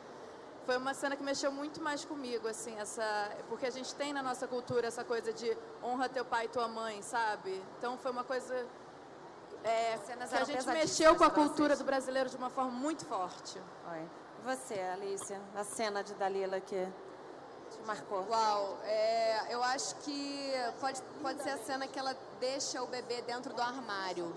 Foi 0.65 0.77
uma 0.77 0.93
cena 0.93 1.17
que 1.17 1.23
mexeu 1.31 1.51
muito 1.51 1.81
mais 1.81 2.05
comigo, 2.05 2.47
assim, 2.47 2.73
essa, 2.79 3.05
porque 3.49 3.65
a 3.65 3.69
gente 3.69 3.93
tem 3.93 4.13
na 4.13 4.23
nossa 4.23 4.47
cultura 4.47 4.87
essa 4.87 5.03
coisa 5.03 5.33
de 5.33 5.49
honra 5.83 6.07
teu 6.07 6.23
pai 6.23 6.45
e 6.45 6.47
tua 6.47 6.69
mãe, 6.69 7.01
sabe? 7.01 7.61
Então 7.77 7.97
foi 7.97 8.11
uma 8.11 8.23
coisa 8.23 8.55
é, 9.65 9.97
que 9.97 10.35
a 10.37 10.45
gente 10.45 10.65
mexeu 10.67 11.17
com 11.17 11.25
a 11.25 11.29
cultura 11.29 11.75
do 11.75 11.83
brasileiro 11.83 12.29
de 12.29 12.37
uma 12.37 12.49
forma 12.49 12.71
muito 12.71 13.05
forte. 13.05 13.61
Oi. 13.91 14.22
Você, 14.43 14.73
Alicia, 14.73 15.39
a 15.56 15.63
cena 15.63 16.03
de 16.03 16.13
Dalila 16.15 16.60
que 16.60 16.75
te 17.71 17.82
marcou? 17.86 18.27
Uau, 18.29 18.77
é, 18.84 19.53
eu 19.53 19.63
acho 19.63 19.95
que 19.97 20.51
pode, 20.82 21.01
pode 21.21 21.41
ser 21.41 21.51
a 21.51 21.58
cena 21.60 21.88
que 21.88 21.97
ela 21.97 22.13
deixa 22.41 22.84
o 22.84 22.88
bebê 22.88 23.21
dentro 23.21 23.53
do 23.53 23.62
armário. 23.62 24.34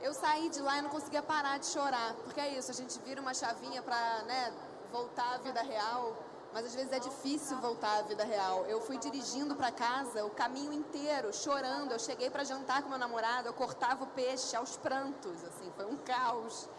Eu 0.00 0.14
saí 0.14 0.48
de 0.48 0.58
lá 0.60 0.78
e 0.78 0.82
não 0.82 0.88
conseguia 0.88 1.22
parar 1.22 1.58
de 1.58 1.66
chorar, 1.66 2.14
porque 2.24 2.40
é 2.40 2.56
isso, 2.56 2.70
a 2.70 2.74
gente 2.74 2.98
vira 3.00 3.20
uma 3.20 3.34
chavinha 3.34 3.82
pra 3.82 4.22
né, 4.22 4.50
voltar 4.90 5.34
à 5.34 5.36
vida 5.36 5.60
real, 5.60 6.16
mas 6.54 6.64
às 6.64 6.74
vezes 6.74 6.90
é 6.90 6.98
difícil 6.98 7.58
voltar 7.58 7.98
à 7.98 8.02
vida 8.02 8.24
real. 8.24 8.64
Eu 8.64 8.80
fui 8.80 8.96
dirigindo 8.96 9.54
pra 9.54 9.70
casa 9.70 10.24
o 10.24 10.30
caminho 10.30 10.72
inteiro, 10.72 11.30
chorando. 11.30 11.92
Eu 11.92 11.98
cheguei 11.98 12.30
pra 12.30 12.42
jantar 12.42 12.82
com 12.82 12.88
meu 12.88 12.98
namorado, 12.98 13.48
eu 13.48 13.52
cortava 13.52 14.04
o 14.04 14.06
peixe 14.06 14.56
aos 14.56 14.78
prantos, 14.78 15.44
assim, 15.44 15.70
foi 15.76 15.84
um 15.84 15.96
caos. 15.98 16.70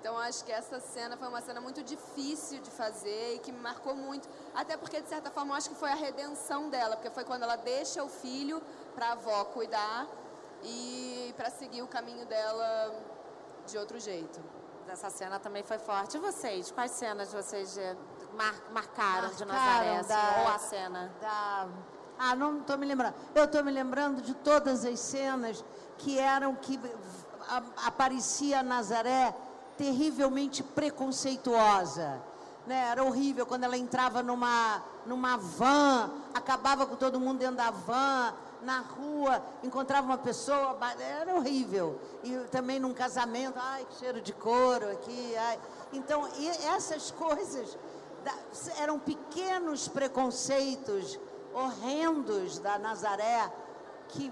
Então 0.00 0.16
acho 0.18 0.44
que 0.44 0.50
essa 0.52 0.80
cena 0.80 1.16
foi 1.16 1.28
uma 1.28 1.40
cena 1.42 1.60
muito 1.60 1.82
difícil 1.82 2.60
de 2.60 2.70
fazer 2.70 3.34
e 3.34 3.38
que 3.38 3.52
me 3.52 3.60
marcou 3.60 3.94
muito. 3.94 4.26
Até 4.54 4.76
porque, 4.76 5.00
de 5.00 5.08
certa 5.08 5.30
forma, 5.30 5.54
acho 5.56 5.68
que 5.68 5.74
foi 5.76 5.90
a 5.90 5.94
redenção 5.94 6.70
dela, 6.70 6.96
porque 6.96 7.10
foi 7.10 7.22
quando 7.24 7.42
ela 7.42 7.56
deixa 7.56 8.02
o 8.02 8.08
filho 8.08 8.62
para 8.94 9.08
a 9.08 9.12
avó 9.12 9.44
cuidar 9.46 10.06
e 10.62 11.34
para 11.36 11.50
seguir 11.50 11.82
o 11.82 11.86
caminho 11.86 12.24
dela 12.26 12.94
de 13.66 13.76
outro 13.76 14.00
jeito. 14.00 14.40
Essa 14.88 15.08
cena 15.10 15.38
também 15.38 15.62
foi 15.62 15.78
forte. 15.78 16.16
E 16.16 16.20
vocês? 16.20 16.70
Quais 16.72 16.90
cenas 16.92 17.32
vocês 17.32 17.78
eh, 17.78 17.94
mar- 18.34 18.60
marcaram, 18.72 19.28
de 19.34 19.44
Marcaram 19.44 19.96
Nazaré? 19.96 19.96
assim, 19.98 20.08
da- 20.08 20.42
ou 20.42 20.48
a 20.48 20.58
cena? 20.58 21.12
da- 21.20 21.68
Ah, 22.18 22.34
não 22.34 22.58
estou 22.58 22.76
me 22.76 22.86
lembrando. 22.86 23.14
Eu 23.34 23.44
estou 23.44 23.62
me 23.62 23.70
lembrando 23.70 24.20
de 24.20 24.34
todas 24.34 24.84
as 24.84 24.98
cenas 24.98 25.64
que 25.98 26.18
eram 26.18 26.54
que 26.56 26.78
aparecia 27.86 28.62
Nazaré 28.62 29.34
terrivelmente 29.80 30.62
preconceituosa. 30.62 32.20
Né? 32.66 32.90
Era 32.90 33.02
horrível 33.02 33.46
quando 33.46 33.64
ela 33.64 33.78
entrava 33.78 34.22
numa, 34.22 34.84
numa 35.06 35.38
van, 35.38 36.10
acabava 36.34 36.86
com 36.86 36.96
todo 36.96 37.18
mundo 37.18 37.38
dentro 37.38 37.56
da 37.56 37.70
van, 37.70 38.34
na 38.60 38.80
rua, 38.80 39.42
encontrava 39.64 40.06
uma 40.06 40.18
pessoa, 40.18 40.76
era 41.00 41.34
horrível. 41.34 41.98
E 42.22 42.30
também 42.50 42.78
num 42.78 42.92
casamento, 42.92 43.58
ai, 43.58 43.86
que 43.86 43.94
cheiro 43.94 44.20
de 44.20 44.34
couro 44.34 44.90
aqui. 44.92 45.34
Ai. 45.34 45.58
Então, 45.94 46.28
essas 46.76 47.10
coisas 47.10 47.78
eram 48.78 48.98
pequenos 48.98 49.88
preconceitos 49.88 51.18
horrendos 51.54 52.58
da 52.58 52.78
Nazaré 52.78 53.50
que 54.08 54.30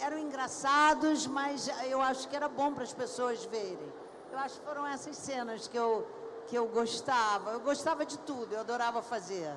eram 0.00 0.18
engraçados, 0.18 1.24
mas 1.28 1.70
eu 1.88 2.02
acho 2.02 2.28
que 2.28 2.34
era 2.34 2.48
bom 2.48 2.74
para 2.74 2.82
as 2.82 2.92
pessoas 2.92 3.44
verem. 3.44 3.92
Eu 4.32 4.38
acho 4.38 4.58
que 4.60 4.66
foram 4.66 4.86
essas 4.86 5.16
cenas 5.16 5.66
que 5.68 5.76
eu, 5.76 6.06
que 6.48 6.56
eu 6.56 6.66
gostava. 6.68 7.52
Eu 7.52 7.60
gostava 7.60 8.04
de 8.04 8.18
tudo, 8.18 8.52
eu 8.54 8.60
adorava 8.60 9.02
fazer. 9.02 9.52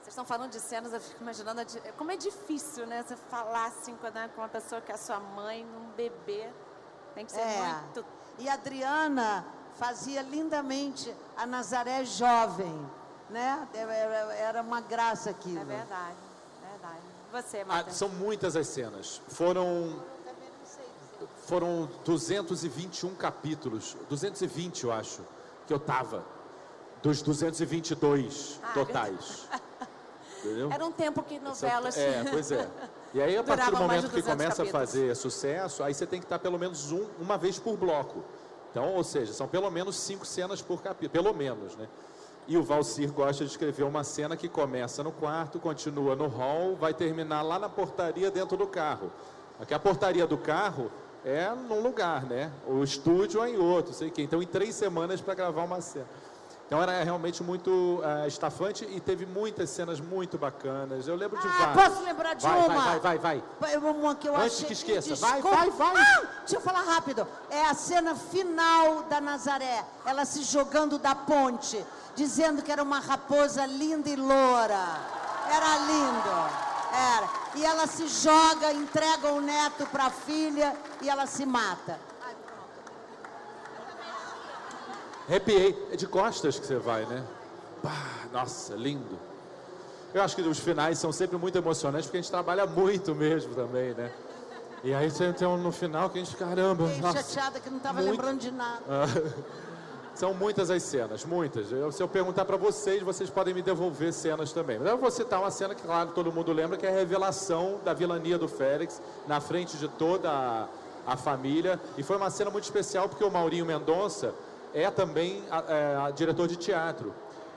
Vocês 0.00 0.08
estão 0.08 0.24
falando 0.24 0.50
de 0.50 0.60
cenas, 0.60 0.92
eu 0.92 1.00
fico 1.00 1.22
imaginando 1.22 1.62
como 1.96 2.10
é 2.10 2.16
difícil, 2.16 2.86
né? 2.86 3.02
Você 3.06 3.14
falar 3.16 3.66
assim 3.66 3.94
com, 3.96 4.08
né, 4.08 4.28
com 4.34 4.40
uma 4.40 4.48
pessoa 4.48 4.80
que 4.80 4.90
é 4.90 4.96
sua 4.96 5.20
mãe, 5.20 5.64
num 5.64 5.90
bebê. 5.96 6.48
Tem 7.14 7.24
que 7.24 7.32
ser 7.32 7.40
É. 7.40 7.74
muito. 7.82 8.04
E 8.38 8.48
a 8.48 8.54
Adriana 8.54 9.44
fazia 9.74 10.22
lindamente 10.22 11.14
a 11.36 11.46
Nazaré 11.46 12.04
jovem, 12.04 12.90
né? 13.30 13.66
Era- 13.74 14.34
Era 14.34 14.62
uma 14.62 14.80
graça 14.80 15.30
aquilo. 15.30 15.60
É 15.60 15.64
verdade, 15.64 16.16
verdade. 16.70 17.00
E 17.28 17.32
Você, 17.32 17.60
Ah, 17.60 17.64
Marta? 17.66 17.90
são 17.92 18.08
muitas 18.08 18.56
as 18.56 18.66
cenas. 18.66 19.22
Foram 19.28 20.02
foram 21.42 21.88
221 22.04 23.14
capítulos, 23.14 23.96
220 24.08 24.84
eu 24.84 24.92
acho, 24.92 25.20
que 25.66 25.72
eu 25.74 25.78
tava. 25.78 26.24
Dos 27.02 27.20
222 27.20 28.60
Ah, 28.62 28.72
totais. 28.74 29.48
Entendeu? 30.38 30.70
Era 30.72 30.84
um 30.84 30.92
tempo 30.92 31.22
que 31.22 31.38
novelas. 31.38 31.96
É, 31.96 32.24
pois 32.30 32.50
é. 32.52 32.68
E 33.14 33.20
aí, 33.20 33.36
a 33.36 33.42
partir 33.42 33.70
do 33.70 33.76
momento 33.76 34.08
que 34.08 34.20
200 34.22 34.30
começa 34.30 34.62
a 34.62 34.66
capítulos. 34.66 34.70
fazer 34.70 35.16
sucesso, 35.16 35.82
aí 35.82 35.92
você 35.94 36.06
tem 36.06 36.20
que 36.20 36.26
estar 36.26 36.38
pelo 36.38 36.58
menos 36.58 36.90
um, 36.92 37.06
uma 37.20 37.36
vez 37.36 37.58
por 37.58 37.76
bloco. 37.76 38.22
Então, 38.70 38.94
ou 38.94 39.04
seja, 39.04 39.32
são 39.32 39.46
pelo 39.48 39.70
menos 39.70 39.96
cinco 39.96 40.24
cenas 40.24 40.62
por 40.62 40.80
capítulo, 40.80 41.10
pelo 41.10 41.34
menos, 41.36 41.76
né? 41.76 41.88
E 42.48 42.56
o 42.56 42.62
Valcir 42.62 43.12
gosta 43.12 43.44
de 43.44 43.50
escrever 43.50 43.84
uma 43.84 44.02
cena 44.02 44.36
que 44.36 44.48
começa 44.48 45.02
no 45.02 45.12
quarto, 45.12 45.60
continua 45.60 46.16
no 46.16 46.26
hall, 46.26 46.74
vai 46.74 46.94
terminar 46.94 47.42
lá 47.42 47.58
na 47.58 47.68
portaria 47.68 48.30
dentro 48.30 48.56
do 48.56 48.66
carro. 48.66 49.12
Aqui 49.60 49.74
a 49.74 49.78
portaria 49.78 50.26
do 50.26 50.38
carro 50.38 50.90
é 51.24 51.50
num 51.68 51.80
lugar, 51.80 52.24
né? 52.24 52.50
O 52.66 52.82
estúdio 52.82 53.42
é 53.42 53.50
em 53.50 53.56
outro, 53.56 53.92
sei 53.92 54.10
que. 54.10 54.22
Então, 54.22 54.42
em 54.42 54.46
três 54.46 54.74
semanas 54.74 55.20
para 55.20 55.34
gravar 55.34 55.62
uma 55.64 55.80
cena. 55.80 56.06
Então 56.72 56.82
era 56.82 57.04
realmente 57.04 57.42
muito 57.42 57.70
uh, 57.70 58.26
estafante 58.26 58.88
e 58.90 58.98
teve 58.98 59.26
muitas 59.26 59.68
cenas 59.68 60.00
muito 60.00 60.38
bacanas. 60.38 61.06
Eu 61.06 61.16
lembro 61.16 61.38
de 61.38 61.46
ah, 61.46 61.50
várias. 61.50 61.88
Posso 61.88 62.02
lembrar 62.02 62.32
de 62.32 62.46
vai, 62.46 62.58
uma? 62.58 62.68
Vai, 62.68 62.98
vai, 62.98 63.18
vai, 63.18 63.42
vai. 63.60 63.76
Uma 63.76 64.14
que 64.14 64.26
eu 64.26 64.34
Antes 64.34 64.54
achei... 64.54 64.66
que 64.68 64.72
esqueça. 64.72 65.08
Desculpa. 65.10 65.50
Vai, 65.50 65.70
vai, 65.70 65.92
vai. 65.92 66.02
Ah, 66.02 66.26
deixa 66.38 66.56
eu 66.56 66.62
falar 66.62 66.80
rápido. 66.80 67.28
É 67.50 67.66
a 67.66 67.74
cena 67.74 68.14
final 68.14 69.02
da 69.02 69.20
Nazaré. 69.20 69.84
Ela 70.06 70.24
se 70.24 70.44
jogando 70.44 70.96
da 70.96 71.14
ponte, 71.14 71.84
dizendo 72.16 72.62
que 72.62 72.72
era 72.72 72.82
uma 72.82 73.00
raposa 73.00 73.66
linda 73.66 74.08
e 74.08 74.16
loura. 74.16 74.98
Era 75.50 75.76
lindo. 75.76 76.62
Era. 77.18 77.41
E 77.54 77.64
ela 77.64 77.86
se 77.86 78.06
joga, 78.08 78.72
entrega 78.72 79.32
o 79.32 79.40
neto 79.40 79.86
para 79.86 80.06
a 80.06 80.10
filha 80.10 80.74
e 81.00 81.08
ela 81.08 81.26
se 81.26 81.44
mata. 81.44 81.98
Arrepiei. 85.28 85.88
É 85.92 85.96
de 85.96 86.06
costas 86.06 86.58
que 86.58 86.66
você 86.66 86.76
vai, 86.76 87.04
né? 87.06 87.24
Pá, 87.82 87.90
nossa, 88.32 88.74
lindo. 88.74 89.18
Eu 90.14 90.22
acho 90.22 90.36
que 90.36 90.42
os 90.42 90.58
finais 90.58 90.98
são 90.98 91.10
sempre 91.12 91.36
muito 91.38 91.56
emocionantes 91.56 92.06
porque 92.06 92.18
a 92.18 92.20
gente 92.20 92.30
trabalha 92.30 92.66
muito 92.66 93.14
mesmo 93.14 93.54
também, 93.54 93.94
né? 93.94 94.12
E 94.84 94.92
aí 94.92 95.10
você 95.10 95.32
tem 95.32 95.46
um 95.46 95.56
no 95.56 95.70
final 95.70 96.10
que 96.10 96.18
a 96.18 96.24
gente, 96.24 96.36
caramba. 96.36 96.86
Fiquei 96.86 97.02
nossa, 97.02 97.22
chateada 97.22 97.60
que 97.60 97.70
não 97.70 97.78
estava 97.78 98.00
muito... 98.00 98.10
lembrando 98.10 98.40
de 98.40 98.50
nada. 98.50 98.82
São 100.14 100.34
muitas 100.34 100.70
as 100.70 100.82
cenas, 100.82 101.24
muitas. 101.24 101.72
Eu, 101.72 101.90
se 101.90 102.02
eu 102.02 102.08
perguntar 102.08 102.44
para 102.44 102.56
vocês, 102.56 103.02
vocês 103.02 103.30
podem 103.30 103.54
me 103.54 103.62
devolver 103.62 104.12
cenas 104.12 104.52
também. 104.52 104.78
Mas 104.78 104.88
eu 104.88 104.98
vou 104.98 105.10
citar 105.10 105.40
uma 105.40 105.50
cena 105.50 105.74
que, 105.74 105.82
claro, 105.82 106.10
todo 106.10 106.30
mundo 106.30 106.52
lembra, 106.52 106.76
que 106.76 106.86
é 106.86 106.90
a 106.90 106.92
revelação 106.92 107.80
da 107.84 107.94
vilania 107.94 108.38
do 108.38 108.48
Félix 108.48 109.00
na 109.26 109.40
frente 109.40 109.76
de 109.76 109.88
toda 109.88 110.30
a, 110.30 110.68
a 111.06 111.16
família. 111.16 111.80
E 111.96 112.02
foi 112.02 112.16
uma 112.16 112.30
cena 112.30 112.50
muito 112.50 112.64
especial 112.64 113.08
porque 113.08 113.24
o 113.24 113.30
Maurinho 113.30 113.64
Mendonça 113.64 114.34
é 114.74 114.90
também 114.90 115.42
a, 115.50 115.64
é, 115.68 115.96
a 115.96 116.10
diretor 116.10 116.46
de 116.46 116.56
teatro. 116.56 117.14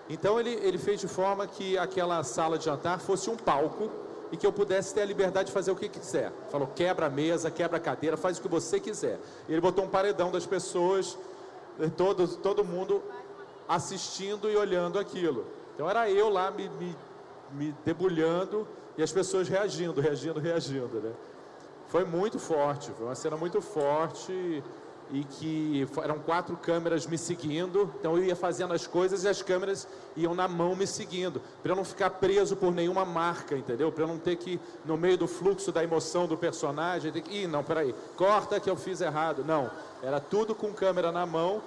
Então 0.10 0.40
ele, 0.40 0.52
ele 0.62 0.78
fez 0.78 1.00
de 1.00 1.08
forma 1.08 1.48
que 1.48 1.78
aquela 1.78 2.24
sala 2.24 2.58
de 2.58 2.66
jantar 2.66 3.00
fosse 3.00 3.30
um 3.30 3.36
palco 3.36 3.90
e 4.32 4.38
que 4.38 4.46
eu 4.46 4.52
pudesse 4.52 4.94
ter 4.94 5.02
a 5.02 5.06
liberdade 5.06 5.48
de 5.48 5.52
fazer 5.52 5.72
o 5.72 5.76
que 5.76 5.90
quiser. 5.90 6.32
Falou, 6.50 6.68
quebra 6.68 7.08
a 7.08 7.10
mesa, 7.10 7.50
quebra 7.52 7.78
a 7.78 7.80
cadeira, 7.80 8.18
faz 8.18 8.38
o 8.38 8.42
que 8.42 8.48
você 8.48 8.80
quiser. 8.80 9.20
E 9.48 9.52
ele 9.52 9.62
botou 9.62 9.84
um 9.84 9.90
paredão 9.90 10.32
das 10.32 10.46
pessoas, 10.46 11.18
eh, 11.80 11.90
todo, 11.90 12.28
todo 12.38 12.64
mundo 12.64 13.04
assistindo 13.68 14.50
e 14.50 14.56
olhando 14.56 15.00
aquilo. 15.00 15.46
Então 15.74 15.90
era 15.90 16.10
eu 16.10 16.30
lá 16.30 16.52
me, 16.52 16.70
me, 16.70 16.96
me 17.52 17.76
debulhando 17.84 18.68
e 18.98 19.04
as 19.04 19.12
pessoas 19.12 19.48
reagindo, 19.48 20.00
reagindo, 20.00 20.40
reagindo. 20.40 21.02
Né? 21.02 21.12
Foi 21.88 22.06
muito 22.06 22.40
forte, 22.40 22.92
foi 22.92 23.06
uma 23.06 23.16
cena 23.16 23.36
muito 23.38 23.62
forte 23.62 24.64
e 25.12 25.24
que 25.24 25.88
eram 26.04 26.20
quatro 26.20 26.58
câmeras 26.58 27.06
me 27.06 27.18
seguindo, 27.18 27.92
então 28.00 28.18
eu 28.18 28.24
ia 28.24 28.36
fazendo 28.36 28.74
as 28.74 28.88
coisas 28.88 29.24
e 29.24 29.28
as 29.28 29.42
câmeras 29.42 29.88
iam 30.16 30.34
na 30.34 30.48
mão 30.48 30.76
me 30.76 30.88
seguindo, 30.88 31.42
para 31.62 31.72
eu 31.72 31.76
não 31.76 31.86
ficar 31.86 32.10
preso 32.10 32.56
por 32.56 32.74
nenhuma 32.74 33.06
marca, 33.06 33.56
entendeu? 33.56 33.92
Para 33.92 34.04
eu 34.04 34.08
não 34.08 34.18
ter 34.18 34.36
que, 34.36 34.60
no 34.84 34.98
meio 34.98 35.18
do 35.18 35.28
fluxo 35.28 35.72
da 35.72 35.84
emoção 35.84 36.28
do 36.28 36.38
personagem, 36.38 37.12
ter 37.12 37.22
que, 37.22 37.44
ih, 37.44 37.48
não, 37.48 37.64
peraí, 37.64 37.94
corta 38.16 38.60
que 38.60 38.70
eu 38.70 38.76
fiz 38.76 39.02
errado. 39.02 39.44
Não, 39.44 39.70
era 40.02 40.20
tudo 40.20 40.56
com 40.56 40.74
câmera 40.74 41.12
na 41.12 41.26
mão 41.26 41.62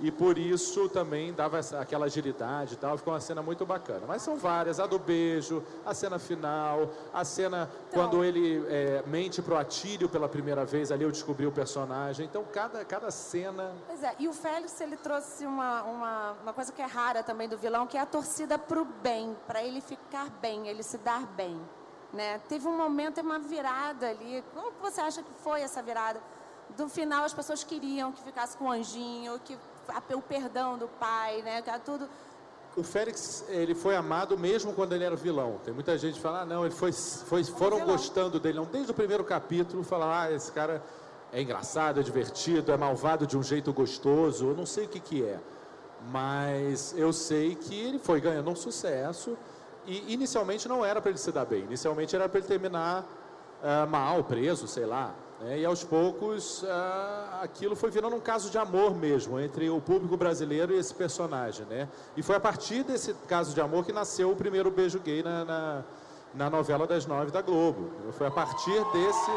e 0.00 0.10
por 0.10 0.38
isso 0.38 0.88
também 0.88 1.32
dava 1.32 1.58
essa, 1.58 1.80
aquela 1.80 2.06
agilidade 2.06 2.74
e 2.74 2.76
tal, 2.76 2.96
ficou 2.96 3.12
uma 3.12 3.20
cena 3.20 3.42
muito 3.42 3.66
bacana. 3.66 4.02
Mas 4.06 4.22
são 4.22 4.36
várias, 4.36 4.78
a 4.78 4.86
do 4.86 4.98
beijo, 4.98 5.62
a 5.84 5.92
cena 5.92 6.18
final, 6.18 6.90
a 7.12 7.24
cena 7.24 7.70
então, 7.88 8.02
quando 8.02 8.24
ele 8.24 8.64
é, 8.68 9.02
mente 9.06 9.42
pro 9.42 9.56
Atílio 9.56 10.08
pela 10.08 10.28
primeira 10.28 10.64
vez, 10.64 10.92
ali 10.92 11.04
eu 11.04 11.10
descobri 11.10 11.46
o 11.46 11.52
personagem, 11.52 12.26
então 12.26 12.44
cada, 12.52 12.84
cada 12.84 13.10
cena... 13.10 13.74
Pois 13.86 14.02
é, 14.02 14.14
e 14.18 14.28
o 14.28 14.32
Félix, 14.32 14.80
ele 14.80 14.96
trouxe 14.96 15.44
uma, 15.44 15.82
uma, 15.82 16.32
uma 16.42 16.52
coisa 16.52 16.72
que 16.72 16.80
é 16.80 16.86
rara 16.86 17.22
também 17.22 17.48
do 17.48 17.58
vilão, 17.58 17.86
que 17.86 17.96
é 17.96 18.00
a 18.00 18.06
torcida 18.06 18.58
pro 18.58 18.84
bem, 18.84 19.36
para 19.46 19.62
ele 19.62 19.80
ficar 19.80 20.30
bem, 20.40 20.68
ele 20.68 20.82
se 20.82 20.98
dar 20.98 21.26
bem. 21.26 21.60
Né? 22.12 22.40
Teve 22.48 22.66
um 22.66 22.76
momento, 22.76 23.20
uma 23.20 23.38
virada 23.38 24.08
ali, 24.08 24.42
como 24.54 24.72
você 24.80 25.00
acha 25.00 25.22
que 25.22 25.32
foi 25.42 25.60
essa 25.60 25.82
virada? 25.82 26.20
do 26.76 26.88
final 26.88 27.24
as 27.24 27.32
pessoas 27.32 27.64
queriam 27.64 28.12
que 28.12 28.22
ficasse 28.22 28.56
com 28.56 28.66
o 28.66 28.70
anjinho, 28.70 29.38
que 29.40 29.58
o 30.14 30.22
perdão 30.22 30.78
do 30.78 30.88
pai, 30.88 31.42
né? 31.42 31.62
Tudo. 31.84 32.08
O 32.76 32.82
Félix, 32.82 33.44
ele 33.48 33.74
foi 33.74 33.96
amado 33.96 34.38
mesmo 34.38 34.72
quando 34.72 34.92
ele 34.94 35.04
era 35.04 35.16
vilão. 35.16 35.58
Tem 35.64 35.74
muita 35.74 35.98
gente 35.98 36.14
que 36.14 36.20
fala, 36.20 36.42
ah, 36.42 36.46
não, 36.46 36.64
ele 36.64 36.74
foi, 36.74 36.92
foi 36.92 37.42
foram 37.42 37.84
gostando 37.84 38.38
dele. 38.38 38.58
Não, 38.58 38.64
desde 38.64 38.92
o 38.92 38.94
primeiro 38.94 39.24
capítulo, 39.24 39.82
falar, 39.82 40.22
ah, 40.22 40.32
esse 40.32 40.52
cara 40.52 40.82
é 41.32 41.42
engraçado, 41.42 42.00
é 42.00 42.02
divertido, 42.02 42.70
é 42.70 42.76
malvado 42.76 43.26
de 43.26 43.36
um 43.36 43.42
jeito 43.42 43.72
gostoso. 43.72 44.48
Eu 44.48 44.54
não 44.54 44.66
sei 44.66 44.84
o 44.84 44.88
que 44.88 45.00
que 45.00 45.24
é, 45.24 45.40
mas 46.10 46.94
eu 46.96 47.12
sei 47.12 47.54
que 47.54 47.74
ele 47.74 47.98
foi 47.98 48.20
ganhando 48.20 48.50
um 48.50 48.56
sucesso. 48.56 49.36
E 49.86 50.12
inicialmente 50.12 50.68
não 50.68 50.84
era 50.84 51.00
para 51.00 51.10
ele 51.10 51.18
se 51.18 51.32
dar 51.32 51.46
bem. 51.46 51.64
Inicialmente 51.64 52.14
era 52.14 52.28
para 52.28 52.38
ele 52.38 52.46
terminar 52.46 53.02
uh, 53.62 53.88
mal, 53.88 54.22
preso, 54.22 54.68
sei 54.68 54.84
lá. 54.84 55.14
Né? 55.40 55.60
E 55.60 55.64
aos 55.64 55.84
poucos 55.84 56.64
ah, 56.64 57.40
aquilo 57.42 57.76
foi 57.76 57.90
virando 57.90 58.16
um 58.16 58.20
caso 58.20 58.50
de 58.50 58.58
amor 58.58 58.94
mesmo 58.94 59.38
entre 59.38 59.70
o 59.70 59.80
público 59.80 60.16
brasileiro 60.16 60.72
e 60.72 60.78
esse 60.78 60.94
personagem. 60.94 61.64
Né? 61.66 61.88
E 62.16 62.22
foi 62.22 62.36
a 62.36 62.40
partir 62.40 62.82
desse 62.82 63.14
caso 63.26 63.54
de 63.54 63.60
amor 63.60 63.84
que 63.84 63.92
nasceu 63.92 64.30
o 64.30 64.36
primeiro 64.36 64.70
beijo 64.70 64.98
gay 64.98 65.22
na, 65.22 65.44
na, 65.44 65.84
na 66.34 66.50
novela 66.50 66.86
das 66.86 67.06
nove 67.06 67.30
da 67.30 67.40
Globo. 67.40 67.90
Foi 68.12 68.26
a 68.26 68.30
partir 68.30 68.84
desse. 68.92 69.30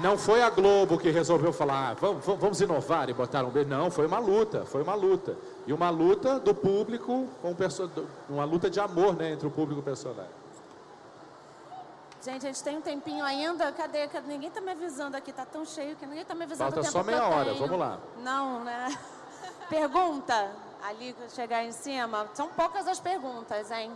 Não 0.00 0.16
foi 0.16 0.40
a 0.40 0.50
Globo 0.50 0.98
que 0.98 1.10
resolveu 1.10 1.52
falar, 1.52 1.90
ah, 1.90 1.94
vamos, 1.94 2.24
vamos 2.24 2.60
inovar 2.60 3.08
e 3.08 3.12
botar 3.12 3.44
um 3.44 3.50
beijo. 3.50 3.68
Não, 3.68 3.90
foi 3.90 4.06
uma 4.06 4.20
luta, 4.20 4.64
foi 4.64 4.82
uma 4.82 4.94
luta. 4.94 5.36
E 5.66 5.72
uma 5.72 5.90
luta 5.90 6.38
do 6.38 6.54
público, 6.54 7.26
com 7.42 7.56
uma 8.28 8.44
luta 8.44 8.70
de 8.70 8.78
amor 8.78 9.16
né, 9.16 9.32
entre 9.32 9.48
o 9.48 9.50
público 9.50 9.80
e 9.80 9.82
o 9.82 9.84
personagem. 9.84 10.39
Gente, 12.22 12.46
a 12.46 12.52
gente 12.52 12.62
tem 12.62 12.76
um 12.76 12.82
tempinho 12.82 13.24
ainda. 13.24 13.72
Cadê? 13.72 14.06
Cadê? 14.06 14.28
Ninguém 14.28 14.48
está 14.48 14.60
me 14.60 14.72
avisando 14.72 15.16
aqui. 15.16 15.30
Está 15.30 15.46
tão 15.46 15.64
cheio 15.64 15.96
que 15.96 16.04
ninguém 16.04 16.22
está 16.22 16.34
me 16.34 16.44
avisando. 16.44 16.70
Falta 16.70 16.90
só 16.90 17.02
meia 17.02 17.26
hora. 17.26 17.54
Vamos 17.54 17.78
lá. 17.78 17.98
Não, 18.18 18.62
né? 18.62 18.88
Pergunta. 19.70 20.50
Ali, 20.82 21.16
chegar 21.30 21.64
em 21.64 21.72
cima. 21.72 22.28
São 22.34 22.48
poucas 22.48 22.86
as 22.86 23.00
perguntas, 23.00 23.70
hein? 23.70 23.90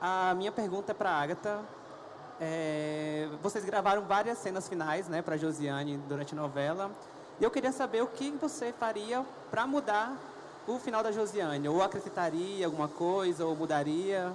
A 0.00 0.34
minha 0.34 0.52
pergunta 0.52 0.92
é 0.92 0.94
para 0.94 1.10
a 1.10 1.22
Agatha. 1.22 1.60
É, 2.38 3.28
vocês 3.40 3.64
gravaram 3.64 4.02
várias 4.02 4.36
cenas 4.36 4.68
finais 4.68 5.08
né, 5.08 5.22
para 5.22 5.38
Josiane 5.38 5.96
durante 6.08 6.34
a 6.34 6.36
novela. 6.36 6.90
E 7.40 7.44
eu 7.44 7.50
queria 7.50 7.72
saber 7.72 8.02
o 8.02 8.06
que 8.08 8.30
você 8.32 8.72
faria 8.72 9.24
para 9.50 9.66
mudar 9.66 10.14
o 10.66 10.78
final 10.78 11.02
da 11.02 11.12
Josiane? 11.12 11.68
Ou 11.68 11.82
acrescentaria 11.82 12.66
alguma 12.66 12.88
coisa, 12.88 13.44
ou 13.44 13.54
mudaria? 13.54 14.32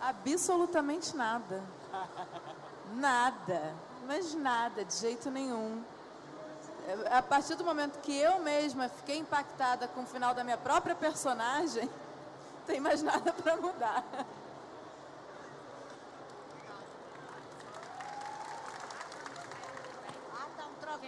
Absolutamente 0.00 1.16
nada. 1.16 1.62
Nada. 2.94 3.74
Mas 4.06 4.34
nada, 4.34 4.82
de 4.82 4.94
jeito 4.94 5.30
nenhum. 5.30 5.82
A 7.10 7.20
partir 7.20 7.54
do 7.54 7.62
momento 7.62 8.00
que 8.00 8.16
eu 8.16 8.38
mesma 8.38 8.88
fiquei 8.88 9.18
impactada 9.18 9.86
com 9.88 10.00
o 10.00 10.06
final 10.06 10.32
da 10.32 10.42
minha 10.42 10.56
própria 10.56 10.94
personagem, 10.94 11.84
não 11.84 12.64
tem 12.66 12.80
mais 12.80 13.02
nada 13.02 13.30
para 13.30 13.56
mudar. 13.56 14.02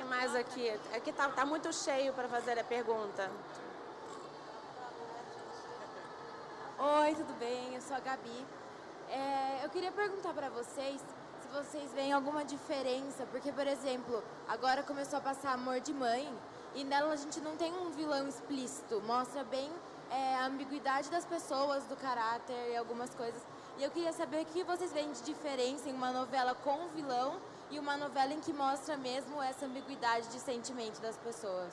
Tem 0.00 0.04
mais 0.20 0.34
aqui. 0.34 0.68
Aqui 0.94 1.12
tá, 1.12 1.30
tá 1.30 1.46
muito 1.46 1.72
cheio 1.72 2.12
para 2.12 2.28
fazer 2.28 2.58
a 2.58 2.64
pergunta. 2.64 3.30
Oi, 6.78 7.14
tudo 7.14 7.32
bem? 7.38 7.74
Eu 7.74 7.80
sou 7.80 7.96
a 7.96 8.00
Gabi. 8.00 8.46
É, 9.08 9.64
eu 9.64 9.70
queria 9.70 9.90
perguntar 9.90 10.34
para 10.34 10.50
vocês 10.50 11.00
se 11.40 11.48
vocês 11.48 11.90
veem 11.94 12.12
alguma 12.12 12.44
diferença, 12.44 13.24
porque, 13.30 13.50
por 13.50 13.66
exemplo, 13.66 14.22
agora 14.46 14.82
começou 14.82 15.20
a 15.20 15.22
passar 15.22 15.54
Amor 15.54 15.80
de 15.80 15.94
Mãe 15.94 16.30
e 16.74 16.84
nela 16.84 17.14
a 17.14 17.16
gente 17.16 17.40
não 17.40 17.56
tem 17.56 17.72
um 17.72 17.88
vilão 17.90 18.28
explícito, 18.28 19.00
mostra 19.06 19.42
bem 19.44 19.70
é, 20.10 20.34
a 20.34 20.44
ambiguidade 20.44 21.10
das 21.10 21.24
pessoas, 21.24 21.84
do 21.84 21.96
caráter 21.96 22.72
e 22.72 22.76
algumas 22.76 23.08
coisas. 23.14 23.40
E 23.78 23.82
eu 23.82 23.90
queria 23.90 24.12
saber 24.12 24.42
o 24.42 24.44
que 24.44 24.62
vocês 24.64 24.92
veem 24.92 25.10
de 25.12 25.22
diferença 25.22 25.88
em 25.88 25.94
uma 25.94 26.12
novela 26.12 26.54
com 26.56 26.88
vilão 26.88 27.40
e 27.70 27.78
uma 27.78 27.96
novela 27.96 28.32
em 28.32 28.40
que 28.40 28.52
mostra 28.52 28.96
mesmo 28.96 29.42
essa 29.42 29.66
ambiguidade 29.66 30.28
de 30.28 30.40
sentimento 30.40 31.00
das 31.00 31.16
pessoas. 31.16 31.72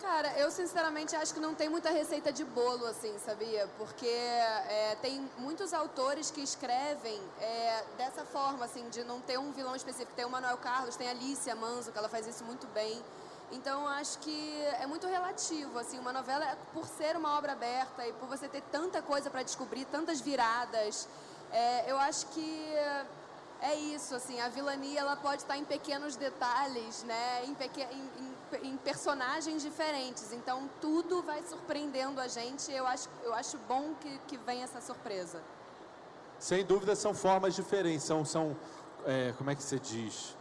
Cara, 0.00 0.32
eu 0.38 0.50
sinceramente 0.50 1.14
acho 1.14 1.34
que 1.34 1.40
não 1.40 1.54
tem 1.54 1.68
muita 1.68 1.90
receita 1.90 2.32
de 2.32 2.42
bolo, 2.42 2.86
assim, 2.86 3.18
sabia? 3.18 3.68
Porque 3.76 4.06
é, 4.06 4.96
tem 5.02 5.30
muitos 5.36 5.74
autores 5.74 6.30
que 6.30 6.40
escrevem 6.40 7.20
é, 7.38 7.84
dessa 7.98 8.24
forma, 8.24 8.64
assim, 8.64 8.88
de 8.88 9.04
não 9.04 9.20
ter 9.20 9.38
um 9.38 9.52
vilão 9.52 9.76
específico. 9.76 10.12
Tem 10.16 10.24
o 10.24 10.30
Manuel 10.30 10.56
Carlos, 10.56 10.96
tem 10.96 11.06
a 11.06 11.10
Alicia 11.10 11.54
Manso, 11.54 11.92
que 11.92 11.98
ela 11.98 12.08
faz 12.08 12.26
isso 12.26 12.42
muito 12.44 12.66
bem. 12.68 12.98
Então, 13.52 13.86
acho 13.86 14.18
que 14.20 14.64
é 14.80 14.86
muito 14.86 15.06
relativo, 15.06 15.78
assim, 15.78 15.98
uma 15.98 16.14
novela, 16.14 16.56
por 16.72 16.86
ser 16.86 17.14
uma 17.14 17.36
obra 17.36 17.52
aberta 17.52 18.06
e 18.06 18.12
por 18.14 18.26
você 18.26 18.48
ter 18.48 18.62
tanta 18.72 19.02
coisa 19.02 19.28
para 19.28 19.42
descobrir, 19.42 19.84
tantas 19.84 20.18
viradas, 20.20 21.06
é, 21.52 21.90
eu 21.90 21.98
acho 21.98 22.26
que 22.28 22.74
é 23.62 23.74
isso, 23.74 24.14
assim, 24.14 24.40
a 24.40 24.48
vilania 24.48 25.00
ela 25.00 25.16
pode 25.16 25.42
estar 25.42 25.56
em 25.56 25.64
pequenos 25.64 26.16
detalhes, 26.16 27.02
né, 27.04 27.44
em, 27.44 27.52
em, 27.52 28.62
em, 28.62 28.68
em, 28.70 28.76
personagens 28.78 29.62
diferentes. 29.62 30.32
Então 30.32 30.68
tudo 30.80 31.22
vai 31.22 31.42
surpreendendo 31.42 32.20
a 32.20 32.28
gente. 32.28 32.72
Eu 32.72 32.86
acho, 32.86 33.08
eu 33.22 33.34
acho 33.34 33.58
bom 33.68 33.94
que, 34.00 34.18
que 34.26 34.36
venha 34.38 34.64
essa 34.64 34.80
surpresa. 34.80 35.42
Sem 36.38 36.64
dúvida 36.64 36.96
são 36.96 37.12
formas 37.12 37.54
diferentes, 37.54 38.02
são, 38.02 38.24
são 38.24 38.56
é, 39.04 39.34
como 39.36 39.50
é 39.50 39.54
que 39.54 39.62
você 39.62 39.78
diz? 39.78 40.34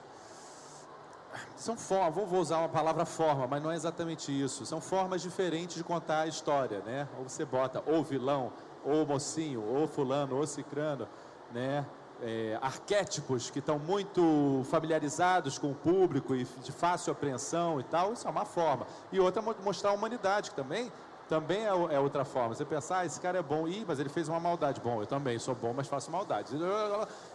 São 1.56 1.78
formas, 1.78 2.16
vou 2.16 2.40
usar 2.40 2.60
uma 2.60 2.70
palavra 2.70 3.06
forma, 3.06 3.46
mas 3.46 3.62
não 3.62 3.72
é 3.72 3.76
exatamente 3.76 4.32
isso. 4.32 4.66
São 4.66 4.80
formas 4.80 5.22
diferentes 5.22 5.76
de 5.76 5.84
contar 5.84 6.22
a 6.22 6.28
história, 6.28 6.80
né? 6.80 7.08
Ou 7.18 7.28
você 7.28 7.44
bota 7.44 7.84
ou 7.86 8.04
vilão, 8.04 8.52
ou 8.84 9.06
mocinho, 9.06 9.62
ou 9.62 9.88
fulano, 9.88 10.38
ou 10.38 10.48
cicrano, 10.48 11.08
né? 11.52 11.86
É, 12.22 12.60
arquétipos 12.62 13.50
que 13.50 13.60
estão 13.60 13.80
muito 13.80 14.62
familiarizados 14.70 15.58
com 15.58 15.72
o 15.72 15.76
público 15.76 16.36
e 16.36 16.44
de 16.44 16.72
fácil 16.72 17.14
apreensão 17.14 17.80
e 17.80 17.84
tal, 17.84 18.12
isso 18.12 18.28
é 18.28 18.30
uma 18.30 18.44
forma. 18.44 18.86
E 19.10 19.20
outra, 19.22 19.42
mostrar 19.42 19.92
a 19.92 19.94
humanidade, 19.94 20.50
que 20.50 20.56
também, 20.56 20.92
também 21.30 21.66
é, 21.66 21.70
é 21.70 22.00
outra 22.00 22.26
forma. 22.26 22.54
Você 22.54 22.66
pensar, 22.66 23.00
ah, 23.00 23.06
esse 23.06 23.22
cara 23.22 23.40
é 23.40 23.42
bom, 23.42 23.68
Ih, 23.70 23.86
mas 23.88 24.00
ele 24.00 24.10
fez 24.10 24.28
uma 24.28 24.40
maldade. 24.40 24.82
Bom, 24.82 25.02
eu 25.02 25.08
também 25.08 25.40
sou 25.40 25.56
bom, 25.56 25.74
mas 25.74 25.88
faço 25.88 26.12
maldade. 26.12 26.54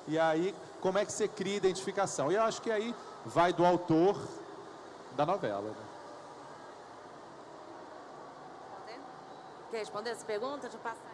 E 0.06 0.18
aí, 0.18 0.54
como 0.82 0.98
é 0.98 1.06
que 1.06 1.12
você 1.12 1.26
cria 1.26 1.56
identificação? 1.56 2.30
E 2.30 2.34
eu 2.34 2.42
acho 2.42 2.60
que 2.60 2.70
aí 2.70 2.94
vai 3.24 3.54
do 3.54 3.64
autor 3.64 4.20
da 5.16 5.24
novela. 5.24 5.70
Né? 5.70 5.94
Quer 9.74 9.78
responder 9.78 10.10
essa 10.10 10.24
pergunta? 10.24 10.60
Deixa 10.60 10.76
eu 10.76 10.80
passar. 10.80 11.13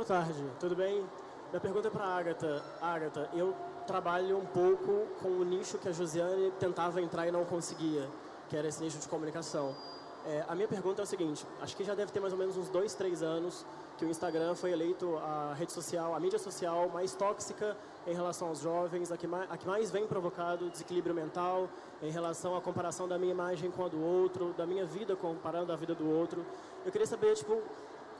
Boa 0.00 0.08
tarde, 0.08 0.42
tudo 0.58 0.74
bem? 0.74 1.06
Minha 1.50 1.60
pergunta 1.60 1.88
é 1.88 1.90
para 1.90 2.04
a 2.04 2.16
Agatha. 2.16 2.64
Agatha, 2.80 3.28
eu 3.34 3.54
trabalho 3.86 4.38
um 4.38 4.46
pouco 4.46 5.06
com 5.20 5.28
o 5.28 5.44
nicho 5.44 5.76
que 5.76 5.90
a 5.90 5.92
Josiane 5.92 6.50
tentava 6.52 7.02
entrar 7.02 7.28
e 7.28 7.30
não 7.30 7.44
conseguia, 7.44 8.08
que 8.48 8.56
era 8.56 8.66
esse 8.66 8.82
nicho 8.82 8.96
de 8.96 9.06
comunicação. 9.06 9.76
É, 10.24 10.42
a 10.48 10.54
minha 10.54 10.66
pergunta 10.66 11.02
é 11.02 11.04
o 11.04 11.06
seguinte, 11.06 11.46
acho 11.60 11.76
que 11.76 11.84
já 11.84 11.94
deve 11.94 12.10
ter 12.12 12.18
mais 12.18 12.32
ou 12.32 12.38
menos 12.38 12.56
uns 12.56 12.70
dois, 12.70 12.94
três 12.94 13.22
anos 13.22 13.66
que 13.98 14.06
o 14.06 14.08
Instagram 14.08 14.54
foi 14.54 14.72
eleito 14.72 15.18
a 15.18 15.52
rede 15.52 15.72
social, 15.72 16.14
a 16.14 16.18
mídia 16.18 16.38
social 16.38 16.88
mais 16.88 17.14
tóxica 17.14 17.76
em 18.06 18.14
relação 18.14 18.48
aos 18.48 18.60
jovens, 18.60 19.12
a 19.12 19.18
que 19.18 19.26
mais, 19.26 19.50
a 19.50 19.58
que 19.58 19.66
mais 19.66 19.90
vem 19.90 20.06
provocado 20.06 20.70
desequilíbrio 20.70 21.14
mental 21.14 21.68
em 22.02 22.10
relação 22.10 22.56
à 22.56 22.60
comparação 22.62 23.06
da 23.06 23.18
minha 23.18 23.32
imagem 23.32 23.70
com 23.70 23.84
a 23.84 23.88
do 23.88 24.02
outro, 24.02 24.54
da 24.54 24.66
minha 24.66 24.86
vida 24.86 25.14
comparando 25.14 25.70
a 25.74 25.76
vida 25.76 25.94
do 25.94 26.08
outro. 26.08 26.42
Eu 26.86 26.90
queria 26.90 27.06
saber, 27.06 27.34
tipo, 27.34 27.60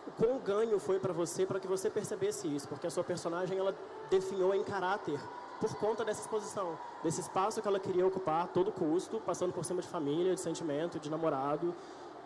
o 0.07 0.11
quão 0.13 0.39
ganho 0.39 0.79
foi 0.79 0.99
para 0.99 1.13
você 1.13 1.47
para 1.47 1.61
que 1.61 1.67
você 1.67 1.91
percebesse 1.91 2.49
isso, 2.49 2.69
porque 2.69 2.87
a 2.87 2.91
sua 2.91 3.05
personagem 3.05 3.59
ela 3.59 3.75
definhou 4.11 4.55
em 4.55 4.63
caráter 4.63 5.21
por 5.61 5.75
conta 5.77 6.05
dessa 6.05 6.23
exposição, 6.23 6.79
desse 7.03 7.21
espaço 7.21 7.61
que 7.61 7.69
ela 7.69 7.79
queria 7.79 8.07
ocupar 8.07 8.45
a 8.45 8.47
todo 8.47 8.73
custo, 8.73 9.21
passando 9.21 9.53
por 9.53 9.65
cima 9.65 9.83
de 9.83 9.89
família, 9.89 10.35
de 10.35 10.41
sentimento, 10.41 10.99
de 10.99 11.11
namorado. 11.11 11.75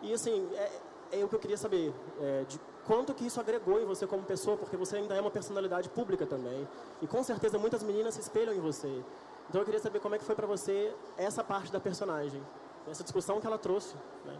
E 0.01 0.13
assim, 0.13 0.47
é, 0.53 1.19
é 1.19 1.23
o 1.23 1.27
que 1.27 1.35
eu 1.35 1.39
queria 1.39 1.57
saber, 1.57 1.93
é, 2.21 2.45
de 2.47 2.59
quanto 2.85 3.13
que 3.13 3.25
isso 3.25 3.39
agregou 3.39 3.79
em 3.81 3.85
você 3.85 4.07
como 4.07 4.23
pessoa, 4.23 4.55
porque 4.55 4.77
você 4.77 4.97
ainda 4.97 5.15
é 5.15 5.21
uma 5.21 5.31
personalidade 5.31 5.89
pública 5.89 6.25
também. 6.25 6.67
E 7.01 7.07
com 7.07 7.21
certeza 7.23 7.57
muitas 7.57 7.83
meninas 7.83 8.13
se 8.13 8.21
espelham 8.21 8.53
em 8.53 8.59
você. 8.59 9.03
Então 9.49 9.61
eu 9.61 9.65
queria 9.65 9.81
saber 9.81 9.99
como 9.99 10.15
é 10.15 10.17
que 10.17 10.23
foi 10.23 10.35
para 10.35 10.47
você 10.47 10.95
essa 11.17 11.43
parte 11.43 11.71
da 11.71 11.79
personagem, 11.79 12.41
essa 12.89 13.03
discussão 13.03 13.41
que 13.41 13.47
ela 13.47 13.57
trouxe. 13.57 13.95
Né? 14.25 14.37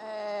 É, 0.00 0.33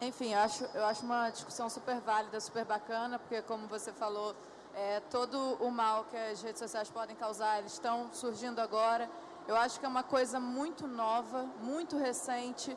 enfim, 0.00 0.34
eu 0.34 0.40
acho, 0.40 0.64
eu 0.74 0.84
acho 0.84 1.04
uma 1.04 1.30
discussão 1.30 1.70
super 1.70 2.00
válida, 2.00 2.38
super 2.40 2.64
bacana, 2.64 3.18
porque 3.18 3.40
como 3.42 3.66
você 3.66 3.92
falou, 3.92 4.34
é, 4.74 5.00
todo 5.10 5.54
o 5.60 5.70
mal 5.70 6.04
que 6.04 6.16
as 6.16 6.42
redes 6.42 6.58
sociais 6.58 6.90
podem 6.90 7.16
causar, 7.16 7.58
eles 7.58 7.72
estão 7.72 8.12
surgindo 8.12 8.60
agora. 8.60 9.08
Eu 9.48 9.56
acho 9.56 9.80
que 9.80 9.86
é 9.86 9.88
uma 9.88 10.02
coisa 10.02 10.38
muito 10.38 10.86
nova, 10.86 11.44
muito 11.62 11.96
recente, 11.96 12.76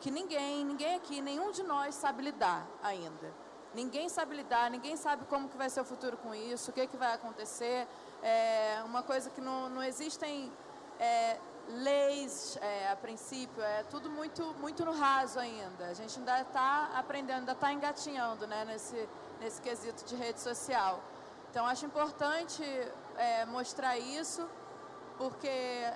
que 0.00 0.10
ninguém, 0.10 0.64
ninguém 0.64 0.96
aqui, 0.96 1.22
nenhum 1.22 1.50
de 1.50 1.62
nós 1.62 1.94
sabe 1.94 2.22
lidar 2.22 2.66
ainda. 2.82 3.32
Ninguém 3.74 4.08
sabe 4.08 4.36
lidar, 4.36 4.70
ninguém 4.70 4.96
sabe 4.96 5.24
como 5.26 5.48
que 5.48 5.56
vai 5.56 5.70
ser 5.70 5.80
o 5.80 5.84
futuro 5.84 6.16
com 6.18 6.34
isso, 6.34 6.70
o 6.70 6.74
que, 6.74 6.86
que 6.86 6.96
vai 6.96 7.14
acontecer. 7.14 7.86
É 8.22 8.82
uma 8.84 9.02
coisa 9.02 9.30
que 9.30 9.40
não, 9.40 9.70
não 9.70 9.82
existem 9.82 10.52
é, 10.98 11.38
leis 11.68 12.58
é, 12.60 12.90
a 12.90 12.96
princípio, 12.96 13.62
é 13.62 13.82
tudo 13.84 14.10
muito, 14.10 14.42
muito 14.58 14.84
no 14.84 14.92
raso 14.92 15.38
ainda. 15.38 15.86
A 15.86 15.94
gente 15.94 16.18
ainda 16.18 16.40
está 16.40 16.90
aprendendo, 16.94 17.40
ainda 17.40 17.52
está 17.52 17.72
engatinhando 17.72 18.46
né, 18.46 18.64
nesse, 18.64 19.08
nesse 19.40 19.60
quesito 19.60 20.04
de 20.04 20.16
rede 20.16 20.40
social. 20.40 21.00
Então 21.50 21.66
acho 21.66 21.86
importante 21.86 22.62
é, 23.16 23.44
mostrar 23.46 23.98
isso, 23.98 24.48
porque 25.16 25.50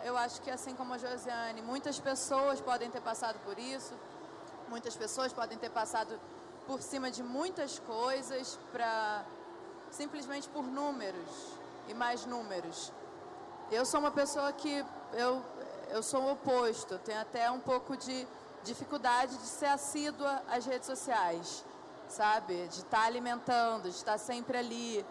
eu 0.04 0.16
acho 0.16 0.40
que 0.42 0.50
assim 0.50 0.74
como 0.74 0.94
a 0.94 0.98
Josiane, 0.98 1.62
muitas 1.62 1.98
pessoas 1.98 2.60
podem 2.60 2.90
ter 2.90 3.00
passado 3.00 3.38
por 3.44 3.58
isso, 3.58 3.94
muitas 4.68 4.96
pessoas 4.96 5.32
podem 5.32 5.58
ter 5.58 5.70
passado 5.70 6.18
por 6.66 6.80
cima 6.80 7.10
de 7.10 7.22
muitas 7.22 7.78
coisas 7.80 8.58
para 8.70 9.24
simplesmente 9.90 10.48
por 10.48 10.64
números 10.64 11.58
e 11.88 11.94
mais 11.94 12.24
números. 12.24 12.92
Eu 13.72 13.86
sou 13.86 14.00
uma 14.00 14.10
pessoa 14.10 14.52
que 14.52 14.84
eu 15.14 15.42
eu 15.88 16.02
sou 16.02 16.22
o 16.22 16.32
oposto, 16.32 16.98
tenho 16.98 17.20
até 17.20 17.50
um 17.50 17.58
pouco 17.58 17.96
de 17.96 18.26
dificuldade 18.64 19.34
de 19.36 19.46
ser 19.46 19.66
assídua 19.66 20.42
às 20.46 20.66
redes 20.66 20.86
sociais, 20.86 21.64
sabe? 22.06 22.66
De 22.68 22.80
estar 22.80 22.98
tá 22.98 23.04
alimentando, 23.04 23.84
de 23.84 23.96
estar 23.96 24.18
sempre 24.18 24.58
ali. 24.58 25.04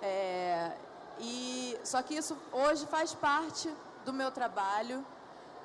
É, 0.00 0.70
e 1.18 1.76
só 1.82 2.02
que 2.02 2.14
isso 2.14 2.36
hoje 2.52 2.86
faz 2.86 3.12
parte 3.14 3.68
do 4.04 4.12
meu 4.12 4.30
trabalho. 4.30 5.04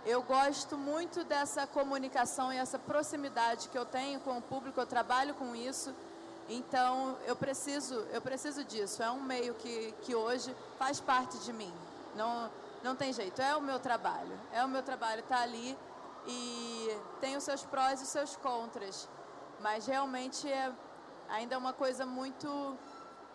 Eu 0.03 0.23
gosto 0.23 0.75
muito 0.75 1.23
dessa 1.23 1.67
comunicação 1.67 2.51
e 2.51 2.57
essa 2.57 2.79
proximidade 2.79 3.69
que 3.69 3.77
eu 3.77 3.85
tenho 3.85 4.19
com 4.21 4.39
o 4.39 4.41
público. 4.41 4.81
Eu 4.81 4.87
trabalho 4.87 5.35
com 5.35 5.55
isso. 5.55 5.93
Então 6.49 7.15
eu 7.27 7.35
preciso, 7.35 7.93
eu 8.11 8.21
preciso 8.21 8.63
disso. 8.63 9.03
É 9.03 9.11
um 9.11 9.21
meio 9.21 9.53
que, 9.53 9.93
que 10.01 10.15
hoje 10.15 10.55
faz 10.79 10.99
parte 10.99 11.37
de 11.39 11.53
mim. 11.53 11.73
Não, 12.15 12.51
não 12.83 12.95
tem 12.95 13.13
jeito, 13.13 13.41
é 13.41 13.55
o 13.55 13.61
meu 13.61 13.79
trabalho. 13.79 14.39
É 14.51 14.63
o 14.63 14.67
meu 14.67 14.83
trabalho 14.83 15.21
estar 15.21 15.37
tá 15.37 15.43
ali 15.43 15.77
e 16.25 16.97
tem 17.19 17.35
os 17.35 17.43
seus 17.43 17.65
prós 17.65 18.01
e 18.01 18.03
os 18.03 18.09
seus 18.09 18.35
contras. 18.35 19.09
Mas 19.59 19.85
realmente 19.85 20.51
é 20.51 20.71
ainda 21.29 21.55
é 21.55 21.57
uma 21.57 21.73
coisa 21.73 22.05
muito, 22.05 22.77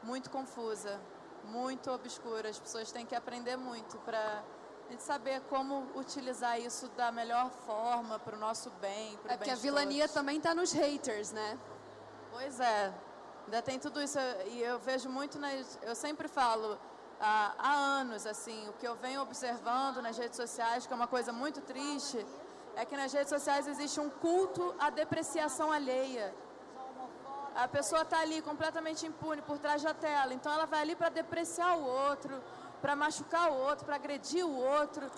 muito 0.03 0.29
confusa, 0.31 1.01
muito 1.45 1.91
obscura. 1.91 2.51
As 2.51 2.59
pessoas 2.59 2.91
têm 2.93 3.07
que 3.07 3.15
aprender 3.15 3.57
muito 3.57 3.97
para 3.99 4.43
a 4.89 4.91
gente 4.91 5.03
saber 5.03 5.41
como 5.43 5.87
utilizar 5.95 6.61
isso 6.61 6.89
da 6.91 7.11
melhor 7.11 7.51
forma 7.51 8.19
para 8.19 8.37
o 8.37 8.39
nosso 8.39 8.71
bem. 8.81 9.19
É 9.27 9.37
porque 9.37 9.51
a 9.51 9.55
vilania 9.55 10.05
todos. 10.05 10.15
também 10.15 10.37
está 10.39 10.55
nos 10.55 10.73
haters, 10.73 11.33
né? 11.33 11.59
Pois 12.33 12.61
é, 12.61 12.93
ainda 13.45 13.63
tem 13.63 13.79
tudo 13.79 14.03
isso. 14.03 14.19
E 14.47 14.61
eu 14.61 14.79
vejo 14.79 15.09
muito 15.09 15.39
nas. 15.39 15.79
Eu 15.83 15.95
sempre 15.95 16.29
falo 16.29 16.79
há, 17.25 17.55
há 17.59 17.73
anos, 18.01 18.27
assim, 18.27 18.69
o 18.69 18.75
que 18.75 18.87
eu 18.87 18.95
venho 18.95 19.23
observando 19.23 20.03
nas 20.03 20.17
redes 20.19 20.37
sociais, 20.37 20.87
que 20.87 20.93
é 20.93 20.97
uma 20.97 21.07
coisa 21.07 21.33
muito 21.33 21.61
triste, 21.63 22.25
é 22.77 22.85
que 22.85 22.97
nas 22.97 23.13
redes 23.13 23.31
sociais 23.31 23.67
existe 23.67 23.99
um 23.99 24.11
culto 24.11 24.75
à 24.79 24.91
depreciação 24.91 25.73
alheia. 25.73 26.35
A 27.55 27.67
pessoa 27.69 28.03
está 28.03 28.19
ali 28.21 28.43
completamente 28.43 29.07
impune 29.07 29.41
por 29.41 29.59
trás 29.59 29.83
da 29.83 29.95
tela, 29.95 30.35
então 30.35 30.53
ela 30.53 30.67
vai 30.67 30.81
ali 30.83 30.95
para 30.95 31.09
depreciar 31.09 31.79
o 31.79 31.85
outro, 31.85 32.43
para 32.83 32.95
machucar 32.95 33.51
o 33.51 33.55
outro, 33.55 33.85
para 33.87 33.97
agredir 33.97 34.45
o 34.45 34.57
outro. 34.57 35.11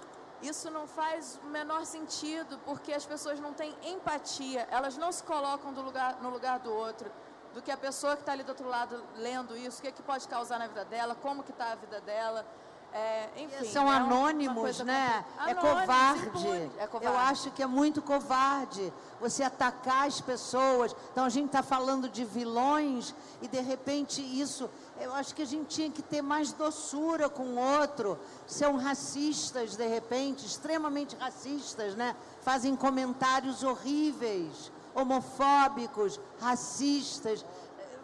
Isso 0.42 0.70
não 0.70 0.86
faz 0.86 1.40
o 1.42 1.46
menor 1.46 1.84
sentido, 1.86 2.58
porque 2.66 2.92
as 2.92 3.06
pessoas 3.06 3.40
não 3.40 3.54
têm 3.54 3.74
empatia, 3.82 4.68
elas 4.70 4.96
não 4.98 5.10
se 5.10 5.22
colocam 5.24 5.72
lugar, 5.72 6.18
no 6.20 6.28
lugar 6.28 6.58
do 6.58 6.72
outro 6.72 7.10
do 7.56 7.62
que 7.62 7.70
a 7.70 7.76
pessoa 7.76 8.14
que 8.14 8.20
está 8.20 8.32
ali 8.32 8.42
do 8.42 8.50
outro 8.50 8.68
lado 8.68 9.02
lendo 9.16 9.56
isso, 9.56 9.78
o 9.78 9.82
que, 9.82 9.88
é 9.88 9.90
que 9.90 10.02
pode 10.02 10.28
causar 10.28 10.58
na 10.58 10.66
vida 10.66 10.84
dela, 10.84 11.14
como 11.14 11.42
que 11.42 11.50
está 11.50 11.72
a 11.72 11.74
vida 11.74 12.02
dela. 12.02 12.44
É, 12.92 13.30
enfim, 13.34 13.64
São 13.64 13.90
é 13.90 13.96
anônimos, 13.96 14.80
né? 14.80 15.24
É 15.46 15.54
covarde. 15.54 16.70
é 16.78 16.86
covarde. 16.86 17.06
Eu 17.06 17.18
acho 17.18 17.50
que 17.52 17.62
é 17.62 17.66
muito 17.66 18.02
covarde 18.02 18.92
você 19.18 19.42
atacar 19.42 20.06
as 20.06 20.20
pessoas. 20.20 20.94
Então 21.12 21.24
a 21.24 21.30
gente 21.30 21.46
está 21.46 21.62
falando 21.62 22.10
de 22.10 22.26
vilões 22.26 23.14
e 23.40 23.48
de 23.48 23.60
repente 23.60 24.20
isso. 24.20 24.68
Eu 25.00 25.14
acho 25.14 25.34
que 25.34 25.40
a 25.40 25.46
gente 25.46 25.68
tinha 25.74 25.90
que 25.90 26.02
ter 26.02 26.20
mais 26.20 26.52
doçura 26.52 27.28
com 27.30 27.42
o 27.42 27.58
outro. 27.58 28.18
São 28.46 28.76
racistas, 28.76 29.76
de 29.76 29.86
repente, 29.86 30.44
extremamente 30.44 31.16
racistas, 31.16 31.94
né? 31.94 32.14
Fazem 32.42 32.76
comentários 32.76 33.62
horríveis 33.62 34.70
homofóbicos, 34.96 36.18
racistas. 36.40 37.44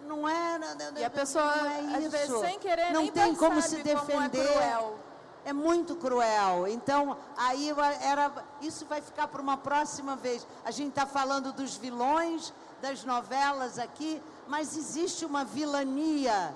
não 0.07 0.29
é. 0.29 0.61
E 0.99 1.05
a 1.05 1.11
pessoa, 1.11 1.57
não 1.57 1.67
é 1.67 1.97
às 1.97 2.03
isso. 2.05 2.11
vezes, 2.11 2.41
sem 2.41 2.59
querer, 2.59 2.93
não 2.93 3.03
nem 3.03 3.11
tem 3.11 3.35
como 3.35 3.61
se 3.63 3.77
percebe 3.77 4.13
como 4.13 4.23
é 4.23 4.29
defender. 4.29 4.53
cruel. 4.53 4.99
É 5.45 5.53
muito 5.53 5.97
cruel. 5.97 6.69
Então, 6.69 7.17
aí 7.37 7.75
era, 8.03 8.31
isso 8.61 8.87
vai 8.87 9.01
ficar 9.01 9.27
para 9.27 9.43
uma 9.43 9.57
próxima 9.57 10.15
vez. 10.15 10.47
A 10.65 10.71
gente 10.71 10.91
está 10.91 11.07
falando 11.07 11.53
dos 11.53 11.77
vilões 11.77 12.53
das 12.81 13.05
novelas 13.05 13.79
aqui, 13.79 14.23
mas 14.47 14.77
existe 14.77 15.25
uma 15.25 15.45
vilania 15.45 16.55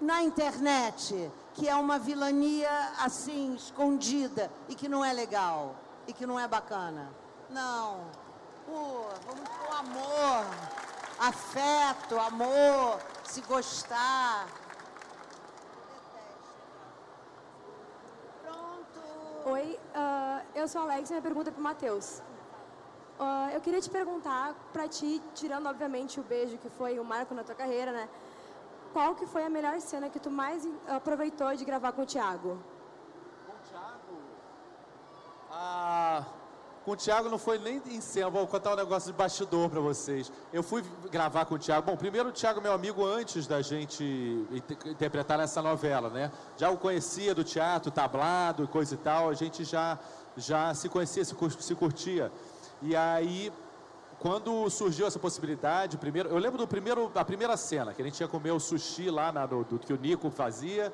na 0.00 0.22
internet 0.22 1.30
que 1.54 1.68
é 1.68 1.74
uma 1.74 1.98
vilania 1.98 2.70
assim 2.98 3.54
escondida 3.54 4.50
e 4.68 4.74
que 4.74 4.88
não 4.88 5.04
é 5.04 5.12
legal 5.12 5.74
e 6.06 6.12
que 6.12 6.26
não 6.26 6.38
é 6.38 6.46
bacana. 6.46 7.08
Não. 7.48 8.25
Pô, 8.66 9.06
vamos 9.26 9.48
com 9.48 9.72
amor, 9.72 10.44
afeto, 11.20 12.18
amor, 12.18 12.98
se 13.22 13.40
gostar. 13.42 14.48
Oi, 19.44 19.78
ah, 19.94 20.42
eu 20.52 20.66
sou 20.66 20.80
a 20.80 20.84
Alex 20.84 21.08
e 21.08 21.12
minha 21.12 21.22
pergunta 21.22 21.50
é 21.50 21.52
pro 21.52 21.62
Matheus. 21.62 22.20
Ah, 23.20 23.50
eu 23.54 23.60
queria 23.60 23.80
te 23.80 23.88
perguntar, 23.88 24.52
pra 24.72 24.88
ti, 24.88 25.22
tirando 25.32 25.68
obviamente 25.68 26.18
o 26.18 26.24
beijo 26.24 26.58
que 26.58 26.68
foi 26.68 26.98
o 26.98 27.04
marco 27.04 27.34
na 27.34 27.44
tua 27.44 27.54
carreira, 27.54 27.92
né? 27.92 28.08
Qual 28.92 29.14
que 29.14 29.26
foi 29.26 29.44
a 29.44 29.48
melhor 29.48 29.80
cena 29.80 30.10
que 30.10 30.18
tu 30.18 30.30
mais 30.30 30.68
aproveitou 30.88 31.54
de 31.54 31.64
gravar 31.64 31.92
com 31.92 32.02
o 32.02 32.06
Thiago? 32.06 32.58
Ah, 35.52 36.24
com 36.86 36.92
o 36.92 36.96
Thiago 36.96 37.28
não 37.28 37.36
foi 37.36 37.58
nem 37.58 37.82
em 37.88 38.00
cena, 38.00 38.30
vou 38.30 38.46
contar 38.46 38.74
um 38.74 38.76
negócio 38.76 39.10
de 39.10 39.18
bastidor 39.18 39.68
para 39.68 39.80
vocês. 39.80 40.30
Eu 40.52 40.62
fui 40.62 40.84
gravar 41.10 41.44
com 41.44 41.56
o 41.56 41.58
Thiago. 41.58 41.84
Bom, 41.84 41.96
primeiro 41.96 42.28
o 42.28 42.32
Thiago 42.32 42.60
é 42.60 42.62
meu 42.62 42.72
amigo 42.72 43.04
antes 43.04 43.44
da 43.48 43.60
gente 43.60 44.04
inter- 44.52 44.78
interpretar 44.86 45.40
essa 45.40 45.60
novela, 45.60 46.08
né? 46.08 46.30
Já 46.56 46.70
o 46.70 46.76
conhecia 46.76 47.34
do 47.34 47.42
teatro, 47.42 47.90
tablado 47.90 48.62
e 48.62 48.66
coisa 48.68 48.94
e 48.94 48.98
tal, 48.98 49.28
a 49.28 49.34
gente 49.34 49.64
já, 49.64 49.98
já 50.36 50.72
se 50.74 50.88
conhecia, 50.88 51.24
se 51.24 51.74
curtia. 51.74 52.30
E 52.80 52.94
aí, 52.94 53.52
quando 54.20 54.70
surgiu 54.70 55.08
essa 55.08 55.18
possibilidade, 55.18 55.98
primeiro, 55.98 56.28
eu 56.28 56.38
lembro 56.38 56.56
do 56.56 56.68
primeiro, 56.68 57.08
da 57.08 57.24
primeira 57.24 57.56
cena, 57.56 57.92
que 57.94 58.00
a 58.00 58.04
gente 58.04 58.20
ia 58.20 58.28
comer 58.28 58.52
o 58.52 58.60
sushi 58.60 59.10
lá 59.10 59.32
na, 59.32 59.44
do, 59.44 59.64
do 59.64 59.78
que 59.80 59.92
o 59.92 59.96
Nico 59.98 60.30
fazia. 60.30 60.92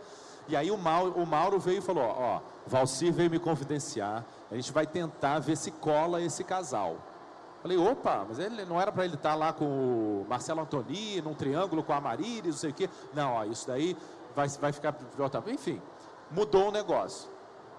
E 0.48 0.56
aí 0.56 0.70
o 0.70 0.78
Mauro, 0.78 1.12
o 1.20 1.26
Mauro 1.26 1.58
veio 1.58 1.78
e 1.78 1.80
falou, 1.80 2.04
ó, 2.04 2.40
Valcir 2.66 3.12
veio 3.12 3.30
me 3.30 3.38
confidenciar, 3.38 4.24
a 4.50 4.54
gente 4.54 4.72
vai 4.72 4.86
tentar 4.86 5.38
ver 5.38 5.56
se 5.56 5.70
cola 5.70 6.20
esse 6.20 6.44
casal. 6.44 6.96
Falei, 7.62 7.78
opa, 7.78 8.26
mas 8.28 8.40
ele 8.40 8.64
não 8.64 8.80
era 8.80 8.90
para 8.90 9.04
ele 9.04 9.14
estar 9.14 9.36
lá 9.36 9.52
com 9.52 9.64
o 9.64 10.26
Marcelo 10.28 10.60
Antoni, 10.60 11.20
num 11.20 11.32
triângulo 11.32 11.82
com 11.84 11.92
a 11.92 12.00
Marilis, 12.00 12.54
não 12.54 12.60
sei 12.60 12.70
o 12.70 12.74
quê. 12.74 12.90
Não, 13.14 13.34
ó, 13.34 13.44
isso 13.44 13.68
daí 13.68 13.96
vai, 14.34 14.48
vai 14.48 14.72
ficar. 14.72 14.96
Enfim, 15.46 15.80
mudou 16.30 16.68
o 16.68 16.72
negócio. 16.72 17.30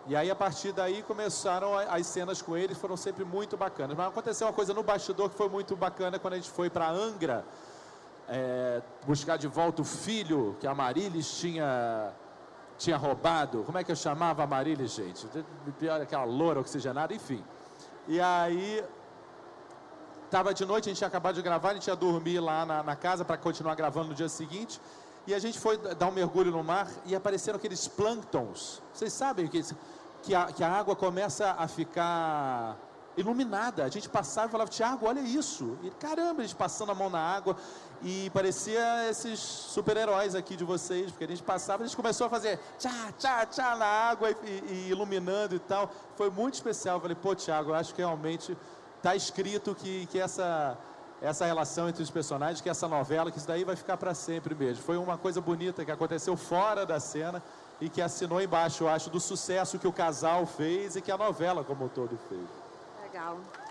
E 0.07 0.15
aí, 0.15 0.31
a 0.31 0.35
partir 0.35 0.71
daí, 0.71 1.03
começaram 1.03 1.77
as 1.77 2.07
cenas 2.07 2.41
com 2.41 2.55
eles, 2.55 2.77
foram 2.77 2.95
sempre 2.95 3.25
muito 3.25 3.57
bacanas. 3.57 3.95
Mas 3.95 4.07
aconteceu 4.07 4.47
uma 4.47 4.53
coisa 4.53 4.73
no 4.73 4.83
bastidor 4.83 5.29
que 5.29 5.35
foi 5.35 5.49
muito 5.49 5.75
bacana 5.75 6.17
quando 6.17 6.33
a 6.33 6.37
gente 6.37 6.49
foi 6.49 6.69
para 6.69 6.89
Angra 6.89 7.45
é, 8.27 8.81
buscar 9.05 9.37
de 9.37 9.47
volta 9.47 9.81
o 9.81 9.85
filho 9.85 10.55
que 10.59 10.67
a 10.67 10.73
Marilis 10.73 11.39
tinha, 11.39 12.13
tinha 12.77 12.97
roubado. 12.97 13.63
Como 13.63 13.77
é 13.77 13.83
que 13.83 13.91
eu 13.91 13.95
chamava 13.95 14.43
a 14.43 14.47
Marilis, 14.47 14.93
gente? 14.93 15.27
Pior 15.79 16.01
aquela 16.01 16.23
loura 16.23 16.59
oxigenada, 16.59 17.13
enfim. 17.13 17.43
E 18.07 18.19
aí, 18.19 18.83
Tava 20.33 20.51
de 20.51 20.65
noite, 20.65 20.85
a 20.85 20.89
gente 20.89 20.97
tinha 20.97 21.07
acabado 21.07 21.35
de 21.35 21.43
gravar, 21.43 21.69
a 21.69 21.73
gente 21.75 21.85
ia 21.85 21.95
dormir 21.95 22.39
lá 22.39 22.65
na, 22.65 22.81
na 22.81 22.95
casa 22.95 23.23
para 23.23 23.37
continuar 23.37 23.75
gravando 23.75 24.07
no 24.07 24.15
dia 24.15 24.27
seguinte. 24.27 24.81
E 25.27 25.33
a 25.35 25.37
gente 25.37 25.59
foi 25.59 25.77
dar 25.77 26.07
um 26.07 26.11
mergulho 26.11 26.49
no 26.49 26.63
mar 26.63 26.87
e 27.05 27.15
apareceram 27.15 27.57
aqueles 27.57 27.87
plânctons. 27.87 28.81
Vocês 28.91 29.13
sabem 29.13 29.47
que, 29.47 29.61
que, 30.23 30.33
a, 30.33 30.45
que 30.47 30.63
a 30.63 30.71
água 30.71 30.95
começa 30.95 31.51
a 31.51 31.67
ficar 31.67 32.75
iluminada. 33.15 33.83
A 33.83 33.89
gente 33.89 34.09
passava 34.09 34.47
e 34.47 34.51
falava, 34.51 34.69
Tiago, 34.69 35.05
olha 35.07 35.19
isso. 35.21 35.77
E 35.83 35.89
caramba, 35.91 36.41
gente 36.41 36.55
passando 36.55 36.91
a 36.91 36.95
mão 36.95 37.09
na 37.09 37.19
água. 37.19 37.55
E 38.01 38.29
parecia 38.31 39.09
esses 39.09 39.39
super-heróis 39.39 40.35
aqui 40.35 40.55
de 40.57 40.63
vocês, 40.63 41.09
porque 41.11 41.23
a 41.23 41.27
gente 41.27 41.43
passava, 41.43 41.83
a 41.83 41.87
gente 41.87 41.95
começou 41.95 42.27
a 42.27 42.29
fazer 42.29 42.59
tchá, 42.77 43.13
tchá, 43.17 43.45
tchá 43.45 43.75
na 43.77 43.85
água 43.85 44.29
e, 44.31 44.35
e- 44.45 44.63
e 44.87 44.89
iluminando 44.89 45.55
e 45.55 45.59
tal. 45.59 45.89
Foi 46.17 46.29
muito 46.29 46.55
especial. 46.55 46.97
Eu 46.97 47.01
falei, 47.01 47.15
pô, 47.15 47.33
Tiago, 47.33 47.69
eu 47.71 47.75
acho 47.75 47.93
que 47.93 48.01
realmente 48.01 48.57
está 48.97 49.15
escrito 49.15 49.73
que, 49.73 50.05
que 50.07 50.19
essa, 50.19 50.77
essa 51.21 51.45
relação 51.45 51.87
entre 51.87 52.03
os 52.03 52.09
personagens, 52.09 52.59
que 52.61 52.69
essa 52.69 52.87
novela, 52.87 53.31
que 53.31 53.37
isso 53.37 53.47
daí 53.47 53.63
vai 53.63 53.75
ficar 53.75 53.95
para 53.95 54.13
sempre 54.13 54.53
mesmo. 54.53 54.83
Foi 54.83 54.97
uma 54.97 55.17
coisa 55.17 55.39
bonita 55.39 55.85
que 55.85 55.91
aconteceu 55.91 56.35
fora 56.35 56.85
da 56.85 56.99
cena 56.99 57.41
e 57.79 57.87
que 57.89 58.01
assinou 58.01 58.41
embaixo, 58.41 58.83
eu 58.83 58.89
acho, 58.89 59.09
do 59.09 59.19
sucesso 59.19 59.79
que 59.79 59.87
o 59.87 59.93
casal 59.93 60.45
fez 60.45 60.95
e 60.95 61.01
que 61.01 61.11
a 61.11 61.17
novela 61.17 61.63
como 61.63 61.85
um 61.85 61.89
todo 61.89 62.17
fez. 62.29 62.62
Legal. 63.23 63.62